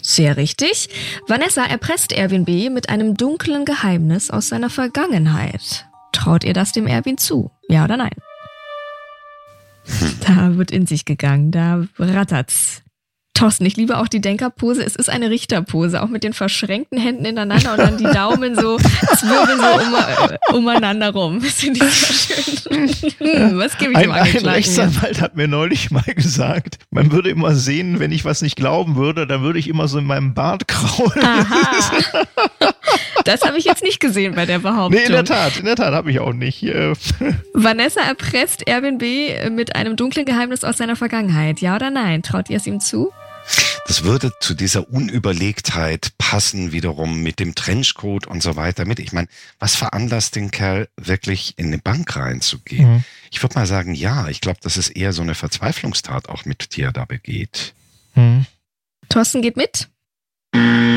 [0.00, 0.88] Sehr richtig.
[1.28, 2.70] Vanessa erpresst Erwin B.
[2.70, 5.86] mit einem dunklen Geheimnis aus seiner Vergangenheit.
[6.12, 7.50] Traut ihr das dem Erwin zu?
[7.68, 8.12] Ja oder nein?
[10.26, 12.82] Da wird in sich gegangen, da rattert's.
[13.34, 14.84] Thorsten, ich liebe auch die Denkerpose.
[14.84, 18.76] Es ist eine Richterpose, auch mit den verschränkten Händen ineinander und dann die Daumen so,
[18.78, 21.40] zwirbeln so um, äh, umeinander rum.
[21.42, 22.88] Das finde ich sehr schön.
[23.18, 24.48] Hm, Was gebe ich Ein, dem ein?
[24.48, 28.96] Rechtsanwalt hat mir neulich mal gesagt, man würde immer sehen, wenn ich was nicht glauben
[28.96, 31.24] würde, dann würde ich immer so in meinem Bart kraulen.
[31.24, 31.92] Aha.
[33.24, 35.00] Das habe ich jetzt nicht gesehen bei der Behauptung.
[35.00, 36.62] Nee, in der Tat, in der Tat habe ich auch nicht.
[36.62, 36.92] Äh,
[37.54, 39.48] Vanessa erpresst Erwin B.
[39.50, 41.60] mit einem dunklen Geheimnis aus seiner Vergangenheit.
[41.60, 42.22] Ja oder nein?
[42.22, 43.12] Traut ihr es ihm zu?
[43.88, 49.00] Das würde zu dieser Unüberlegtheit passen, wiederum mit dem Trenchcoat und so weiter mit.
[49.00, 49.26] Ich meine,
[49.58, 52.88] was veranlasst den Kerl wirklich in eine Bank reinzugehen?
[52.88, 53.04] Mhm.
[53.32, 56.76] Ich würde mal sagen, ja, ich glaube, das ist eher so eine Verzweiflungstat auch mit,
[56.76, 57.74] die er da begeht.
[58.14, 58.46] hm.
[59.08, 59.88] Thorsten geht mit?
[60.54, 60.91] Nein,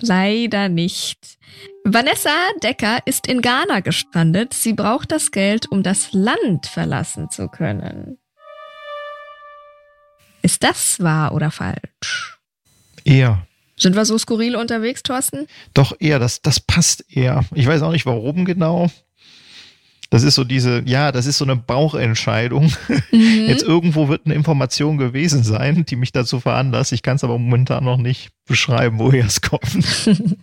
[0.00, 1.38] leider nicht.
[1.84, 2.30] Vanessa
[2.62, 4.52] Decker ist in Ghana gestrandet.
[4.54, 8.18] Sie braucht das Geld, um das Land verlassen zu können.
[10.42, 12.38] Ist das wahr oder falsch?
[13.04, 13.46] Eher.
[13.76, 15.46] Sind wir so skurril unterwegs, Thorsten?
[15.72, 17.44] Doch eher, das, das passt eher.
[17.54, 18.90] Ich weiß auch nicht warum genau.
[20.10, 22.72] Das ist so diese, ja, das ist so eine Bauchentscheidung.
[23.12, 23.46] Mhm.
[23.46, 26.92] Jetzt irgendwo wird eine Information gewesen sein, die mich dazu veranlasst.
[26.92, 29.62] Ich kann es aber momentan noch nicht beschreiben, woher es kommt.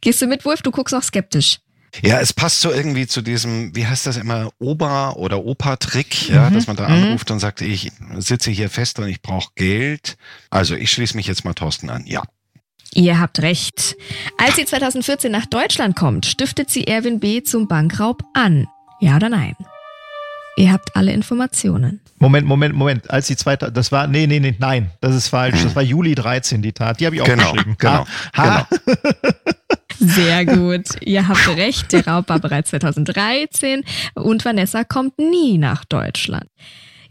[0.00, 0.62] Gehst du mit, Wolf?
[0.62, 1.58] Du guckst auch skeptisch.
[2.02, 6.48] Ja, es passt so irgendwie zu diesem, wie heißt das immer, Ober- oder Opa-Trick, ja,
[6.48, 6.54] Mhm.
[6.54, 6.94] dass man da Mhm.
[7.04, 10.16] anruft und sagt, ich sitze hier fest und ich brauche Geld.
[10.50, 12.04] Also ich schließe mich jetzt mal Thorsten an.
[12.06, 12.22] Ja.
[12.94, 13.96] Ihr habt recht.
[14.38, 17.42] Als sie 2014 nach Deutschland kommt, stiftet sie Erwin B.
[17.42, 18.66] zum Bankraub an.
[19.00, 19.56] Ja oder nein?
[20.56, 22.00] Ihr habt alle Informationen.
[22.18, 23.10] Moment, Moment, Moment.
[23.10, 25.62] Als die zweite, das war, nee, nee, nee, nein, das ist falsch.
[25.62, 27.00] Das war Juli 13, die Tat.
[27.00, 27.76] Die habe ich auch Genau, geschrieben.
[27.78, 28.68] genau, Ha, ha.
[29.98, 30.86] Sehr gut.
[31.00, 31.92] Ihr habt recht.
[31.92, 33.84] Der Raub war bereits 2013
[34.14, 36.46] und Vanessa kommt nie nach Deutschland.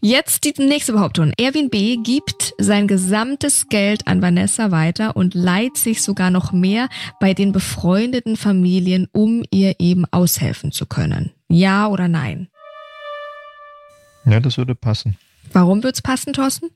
[0.01, 1.33] Jetzt die nächste Behauptung.
[1.37, 1.97] Erwin B.
[1.97, 6.87] gibt sein gesamtes Geld an Vanessa weiter und leiht sich sogar noch mehr
[7.19, 11.31] bei den befreundeten Familien, um ihr eben aushelfen zu können.
[11.49, 12.47] Ja oder nein?
[14.25, 15.17] Ja, das würde passen.
[15.51, 16.69] Warum wird's passen, Thorsten?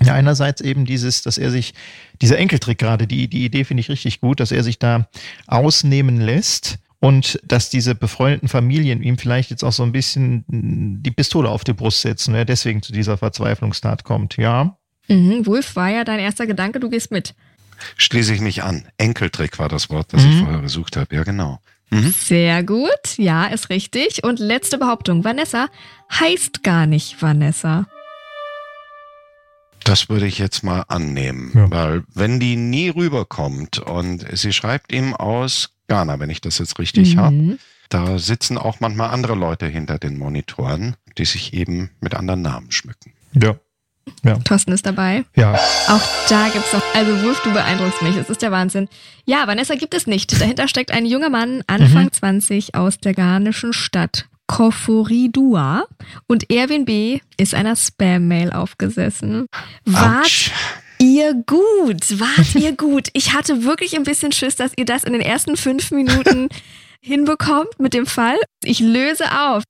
[0.00, 1.74] Ja, einerseits eben dieses, dass er sich,
[2.20, 5.08] dieser Enkeltrick gerade, die, die Idee finde ich richtig gut, dass er sich da
[5.46, 11.10] ausnehmen lässt und dass diese befreundeten Familien ihm vielleicht jetzt auch so ein bisschen die
[11.10, 14.36] Pistole auf die Brust setzen, wer deswegen zu dieser Verzweiflungstat kommt.
[14.36, 14.76] Ja,
[15.10, 17.34] Mhm, Wolf war ja dein erster Gedanke, du gehst mit.
[17.96, 18.84] Schließe ich mich an.
[18.98, 20.40] Enkeltrick war das Wort, das ich Mhm.
[20.40, 21.14] vorher gesucht habe.
[21.16, 21.60] Ja, genau.
[21.88, 22.12] Mhm.
[22.14, 24.22] Sehr gut, ja, ist richtig.
[24.22, 25.68] Und letzte Behauptung, Vanessa
[26.12, 27.86] heißt gar nicht Vanessa.
[29.84, 31.70] Das würde ich jetzt mal annehmen, Ja.
[31.70, 36.78] weil wenn die nie rüberkommt und sie schreibt ihm aus Ghana, wenn ich das jetzt
[36.78, 37.58] richtig habe, Mhm.
[37.88, 42.70] da sitzen auch manchmal andere Leute hinter den Monitoren, die sich eben mit anderen Namen
[42.70, 43.12] schmücken.
[44.24, 45.24] ja, Thorsten ist dabei.
[45.36, 45.54] ja.
[45.88, 48.88] Auch da gibt's noch, also Wolf, du beeindruckst mich, es ist der Wahnsinn.
[49.26, 50.40] Ja, Vanessa gibt es nicht.
[50.40, 52.12] Dahinter steckt ein junger Mann, Anfang Mhm.
[52.12, 55.84] 20, aus der ghanischen Stadt Koforidua.
[56.26, 57.20] Und Erwin B.
[57.36, 59.46] ist einer Spam-Mail aufgesessen.
[59.84, 60.50] Wart Autsch.
[61.00, 62.20] Ihr gut?
[62.20, 63.08] Wart ihr gut?
[63.12, 66.48] Ich hatte wirklich ein bisschen Schiss, dass ihr das in den ersten fünf Minuten
[67.00, 68.36] hinbekommt mit dem Fall.
[68.64, 69.62] Ich löse auf.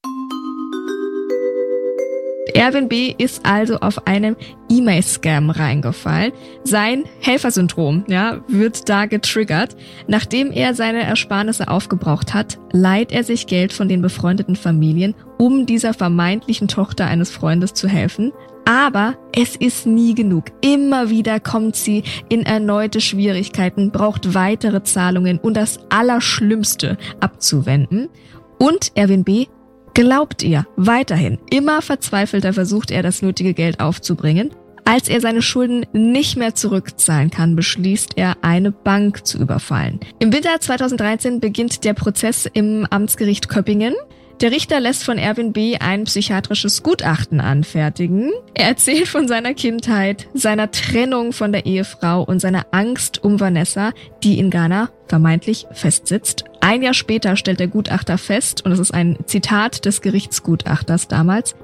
[2.55, 3.15] Erwin B.
[3.17, 4.37] ist also auf einem
[4.71, 6.33] E-Mail-Scam reingefallen.
[6.65, 9.77] Sein Helfersyndrom ja, wird da getriggert.
[10.07, 15.67] Nachdem er seine Ersparnisse aufgebraucht hat, leiht er sich Geld von den befreundeten Familien, um
[15.67, 18.33] dieser vermeintlichen Tochter eines Freundes zu helfen.
[18.69, 20.45] Aber es ist nie genug.
[20.61, 28.11] Immer wieder kommt sie in erneute Schwierigkeiten, braucht weitere Zahlungen und das Allerschlimmste abzuwenden.
[28.59, 29.47] Und Erwin B
[29.95, 31.39] glaubt ihr weiterhin.
[31.49, 34.51] Immer verzweifelter versucht er, das nötige Geld aufzubringen.
[34.85, 39.99] Als er seine Schulden nicht mehr zurückzahlen kann, beschließt er, eine Bank zu überfallen.
[40.19, 43.95] Im Winter 2013 beginnt der Prozess im Amtsgericht Köppingen.
[44.41, 45.79] Der Richter lässt von Erwin B.
[45.79, 48.31] ein psychiatrisches Gutachten anfertigen.
[48.55, 53.93] Er erzählt von seiner Kindheit, seiner Trennung von der Ehefrau und seiner Angst um Vanessa,
[54.23, 56.45] die in Ghana vermeintlich festsitzt.
[56.61, 61.57] Ein Jahr später stellt der Gutachter fest, und es ist ein Zitat des Gerichtsgutachters damals,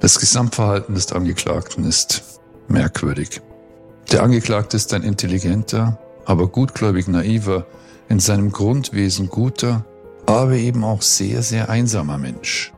[0.00, 3.42] Das Gesamtverhalten des Angeklagten ist merkwürdig.
[4.12, 7.66] Der Angeklagte ist ein intelligenter, aber gutgläubig naiver,
[8.08, 9.84] in seinem Grundwesen guter,
[10.26, 12.72] aber eben auch sehr, sehr einsamer Mensch.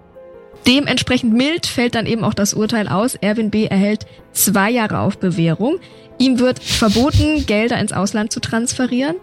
[0.66, 3.14] Dementsprechend mild fällt dann eben auch das Urteil aus.
[3.14, 3.66] Erwin B.
[3.66, 5.78] erhält zwei Jahre auf Bewährung.
[6.18, 9.16] Ihm wird verboten, Gelder ins Ausland zu transferieren.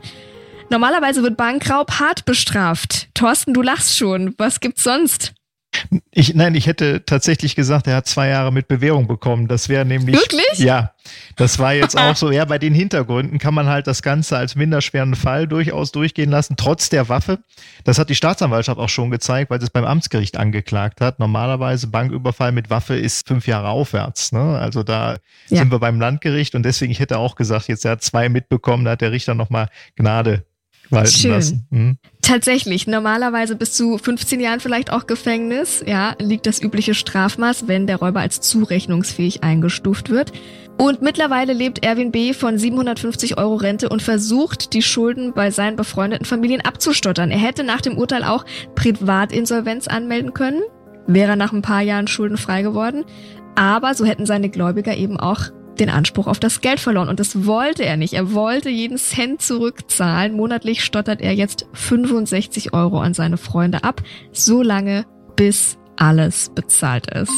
[0.69, 3.09] Normalerweise wird Bankraub hart bestraft.
[3.13, 4.33] Thorsten, du lachst schon.
[4.37, 5.33] Was gibt's sonst?
[6.11, 9.47] Ich, nein, ich hätte tatsächlich gesagt, er hat zwei Jahre mit Bewährung bekommen.
[9.47, 10.15] Das wäre nämlich.
[10.15, 10.59] Wirklich?
[10.59, 10.93] Ja.
[11.35, 14.55] Das war jetzt auch so, ja, bei den Hintergründen kann man halt das Ganze als
[14.55, 17.39] minderschweren Fall durchaus durchgehen lassen, trotz der Waffe.
[17.83, 21.19] Das hat die Staatsanwaltschaft auch schon gezeigt, weil sie es beim Amtsgericht angeklagt hat.
[21.19, 24.31] Normalerweise Banküberfall mit Waffe ist fünf Jahre aufwärts.
[24.31, 24.57] Ne?
[24.59, 25.17] Also da
[25.49, 25.57] Ja.
[25.57, 28.85] sind wir beim Landgericht und deswegen, ich hätte auch gesagt, jetzt er hat zwei mitbekommen,
[28.85, 30.45] da hat der Richter nochmal Gnade
[30.93, 31.31] walten Schön.
[31.31, 31.67] lassen.
[31.71, 31.97] Hm?
[32.21, 37.85] Tatsächlich, normalerweise bis zu 15 Jahren vielleicht auch Gefängnis, ja, liegt das übliche Strafmaß, wenn
[37.85, 40.31] der Räuber als zurechnungsfähig eingestuft wird.
[40.77, 42.33] Und mittlerweile lebt Erwin B.
[42.33, 47.29] von 750 Euro Rente und versucht, die Schulden bei seinen befreundeten Familien abzustottern.
[47.29, 50.61] Er hätte nach dem Urteil auch Privatinsolvenz anmelden können,
[51.05, 53.05] wäre nach ein paar Jahren schuldenfrei geworden.
[53.55, 57.09] Aber so hätten seine Gläubiger eben auch den Anspruch auf das Geld verloren.
[57.09, 58.13] Und das wollte er nicht.
[58.13, 60.33] Er wollte jeden Cent zurückzahlen.
[60.35, 64.01] Monatlich stottert er jetzt 65 Euro an seine Freunde ab,
[64.31, 65.05] so lange
[65.35, 67.31] bis alles bezahlt ist.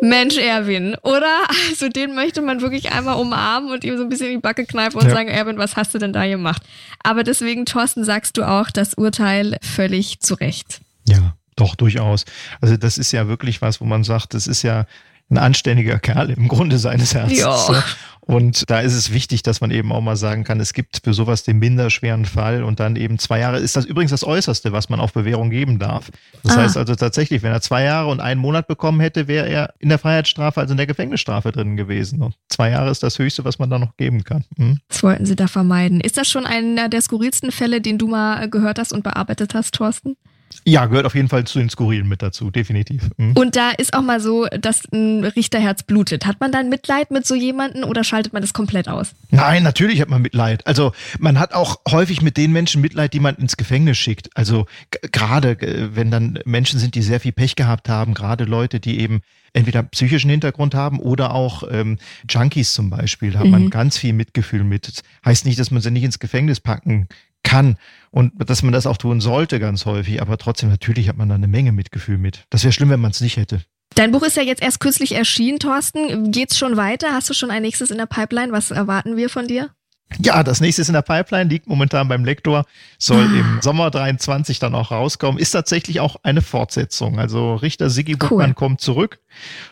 [0.00, 1.46] Mensch, Erwin, oder?
[1.68, 4.66] Also den möchte man wirklich einmal umarmen und ihm so ein bisschen in die Backe
[4.66, 5.14] kneifen und Ja.
[5.14, 6.62] sagen, Erwin, was hast du denn da gemacht?
[7.02, 10.80] Aber deswegen, Thorsten, sagst du auch das Urteil völlig zu Recht.
[11.06, 12.24] Ja, doch, durchaus.
[12.60, 14.86] Also das ist ja wirklich was, wo man sagt, das ist ja
[15.30, 17.38] ein anständiger Kerl im Grunde seines Herzens.
[17.38, 17.82] Ja.
[18.26, 21.12] Und da ist es wichtig, dass man eben auch mal sagen kann, es gibt für
[21.12, 24.88] sowas den minderschweren Fall und dann eben zwei Jahre ist das übrigens das Äußerste, was
[24.88, 26.10] man auf Bewährung geben darf.
[26.42, 26.62] Das Ah.
[26.62, 29.90] heißt also tatsächlich, wenn er zwei Jahre und einen Monat bekommen hätte, wäre er in
[29.90, 32.22] der Freiheitsstrafe, also in der Gefängnisstrafe drin gewesen.
[32.22, 34.44] Und zwei Jahre ist das Höchste, was man da noch geben kann.
[34.56, 34.78] Hm?
[34.88, 36.00] Das wollten sie da vermeiden.
[36.00, 39.74] Ist das schon einer der skurrilsten Fälle, den du mal gehört hast und bearbeitet hast,
[39.74, 40.16] Thorsten?
[40.64, 43.10] Ja, gehört auf jeden Fall zu den Skurrilen mit dazu, definitiv.
[43.18, 43.32] Hm?
[43.36, 46.26] Und da ist auch mal so, dass ein Richterherz blutet.
[46.26, 49.14] Hat man dann Mitleid mit so jemanden oder schaltet man das komplett aus?
[49.30, 50.66] Nein, natürlich hat man Mitleid.
[50.66, 54.30] Also man hat auch häufig mit den Menschen Mitleid, die man ins Gefängnis schickt.
[54.36, 54.66] Also
[55.12, 59.00] gerade äh, wenn dann Menschen sind, die sehr viel Pech gehabt haben, gerade Leute, die
[59.00, 59.20] eben
[59.52, 61.98] entweder psychischen Hintergrund haben oder auch ähm,
[62.28, 63.50] Junkies zum Beispiel, da hat Mhm.
[63.52, 64.88] man ganz viel Mitgefühl mit.
[64.88, 67.08] Das heißt nicht, dass man sie nicht ins Gefängnis packen
[67.44, 67.76] kann
[68.10, 71.36] und dass man das auch tun sollte ganz häufig, aber trotzdem natürlich hat man da
[71.36, 72.44] eine Menge Mitgefühl mit.
[72.50, 73.60] Das wäre schlimm, wenn man es nicht hätte.
[73.94, 76.32] Dein Buch ist ja jetzt erst kürzlich erschienen, Thorsten.
[76.32, 77.12] Geht's schon weiter?
[77.12, 78.50] Hast du schon ein nächstes in der Pipeline?
[78.50, 79.70] Was erwarten wir von dir?
[80.18, 82.66] Ja, das nächste ist in der Pipeline, liegt momentan beim Lektor,
[82.98, 85.40] soll im Sommer 23 dann auch rauskommen.
[85.40, 87.18] Ist tatsächlich auch eine Fortsetzung.
[87.18, 88.28] Also Richter Sigi Cool.
[88.28, 89.20] Buchmann kommt zurück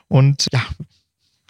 [0.08, 0.62] und ja,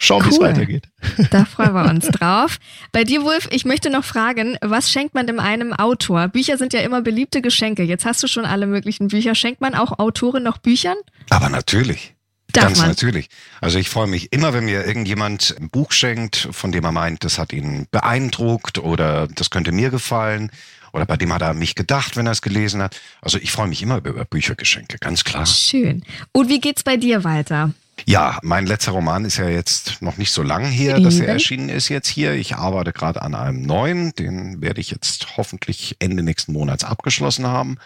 [0.03, 0.47] schauen, wie es Cool.
[0.49, 0.89] weitergeht.
[1.31, 2.59] Da freuen wir uns drauf.
[2.93, 6.29] Bei dir, Wolf, ich möchte noch fragen, was schenkt man dem einem Autor?
[6.29, 7.83] Bücher sind ja immer beliebte Geschenke.
[7.83, 9.35] Jetzt hast du schon alle möglichen Bücher.
[9.35, 10.97] Schenkt man auch Autoren noch Büchern?
[11.31, 12.15] Aber natürlich.
[12.53, 12.89] Darf Ganz man.
[12.89, 13.29] natürlich.
[13.63, 17.25] Also ich freue mich immer, wenn mir irgendjemand ein Buch schenkt, von dem er meint,
[17.25, 20.51] das hat ihn beeindruckt oder das könnte mir gefallen
[20.93, 23.01] oder bei dem hat er an mich gedacht, wenn er es gelesen hat.
[23.23, 25.47] Also ich freue mich immer über, über Büchergeschenke, ganz klar.
[25.47, 26.05] Schön.
[26.33, 27.71] Und wie geht's bei dir weiter?
[28.07, 31.69] Ja, mein letzter Roman ist ja jetzt noch nicht so lang her, dass er erschienen
[31.69, 32.33] ist jetzt hier.
[32.33, 37.47] Ich arbeite gerade an einem neuen, den werde ich jetzt hoffentlich Ende nächsten Monats abgeschlossen
[37.47, 37.79] haben.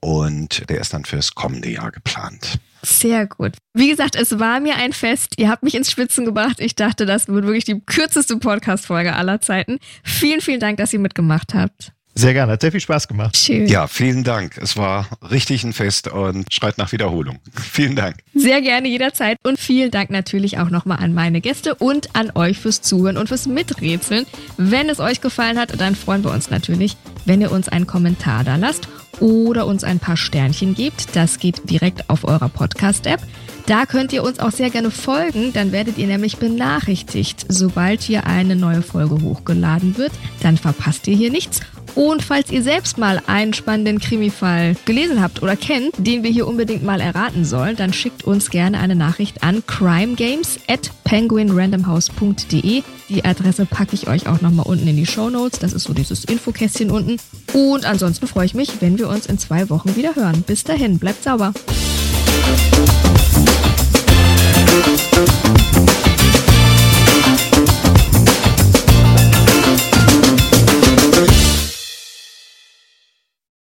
[0.00, 2.58] Und der ist dann fürs kommende Jahr geplant.
[2.82, 3.54] Sehr gut.
[3.74, 5.34] Wie gesagt, es war mir ein Fest.
[5.38, 6.60] Ihr habt mich ins Schwitzen gebracht.
[6.60, 9.78] Ich dachte, das wird wirklich die kürzeste Podcast-Folge aller Zeiten.
[10.04, 11.92] Vielen, vielen Dank, dass ihr mitgemacht habt.
[12.18, 13.36] Sehr gerne, hat sehr viel Spaß gemacht.
[13.36, 13.66] Schön.
[13.66, 14.56] Ja, vielen Dank.
[14.56, 17.40] Es war richtig ein Fest und schreit nach Wiederholung.
[17.52, 18.16] Vielen Dank.
[18.34, 19.36] Sehr gerne jederzeit.
[19.44, 23.28] Und vielen Dank natürlich auch nochmal an meine Gäste und an euch fürs Zuhören und
[23.28, 24.24] fürs Miträtseln.
[24.56, 26.96] Wenn es euch gefallen hat, dann freuen wir uns natürlich,
[27.26, 28.88] wenn ihr uns einen Kommentar da lasst
[29.20, 31.14] oder uns ein paar Sternchen gebt.
[31.14, 33.20] Das geht direkt auf eurer Podcast-App.
[33.66, 38.24] Da könnt ihr uns auch sehr gerne folgen, dann werdet ihr nämlich benachrichtigt, sobald hier
[38.24, 40.12] eine neue Folge hochgeladen wird.
[40.40, 41.60] Dann verpasst ihr hier nichts.
[41.96, 46.46] Und falls ihr selbst mal einen spannenden Krimi-Fall gelesen habt oder kennt, den wir hier
[46.46, 52.82] unbedingt mal erraten sollen, dann schickt uns gerne eine Nachricht an crimegames at penguinrandomhouse.de.
[53.08, 55.58] Die Adresse packe ich euch auch nochmal unten in die Show Notes.
[55.58, 57.16] Das ist so dieses Infokästchen unten.
[57.54, 60.42] Und ansonsten freue ich mich, wenn wir uns in zwei Wochen wieder hören.
[60.46, 61.54] Bis dahin, bleibt sauber.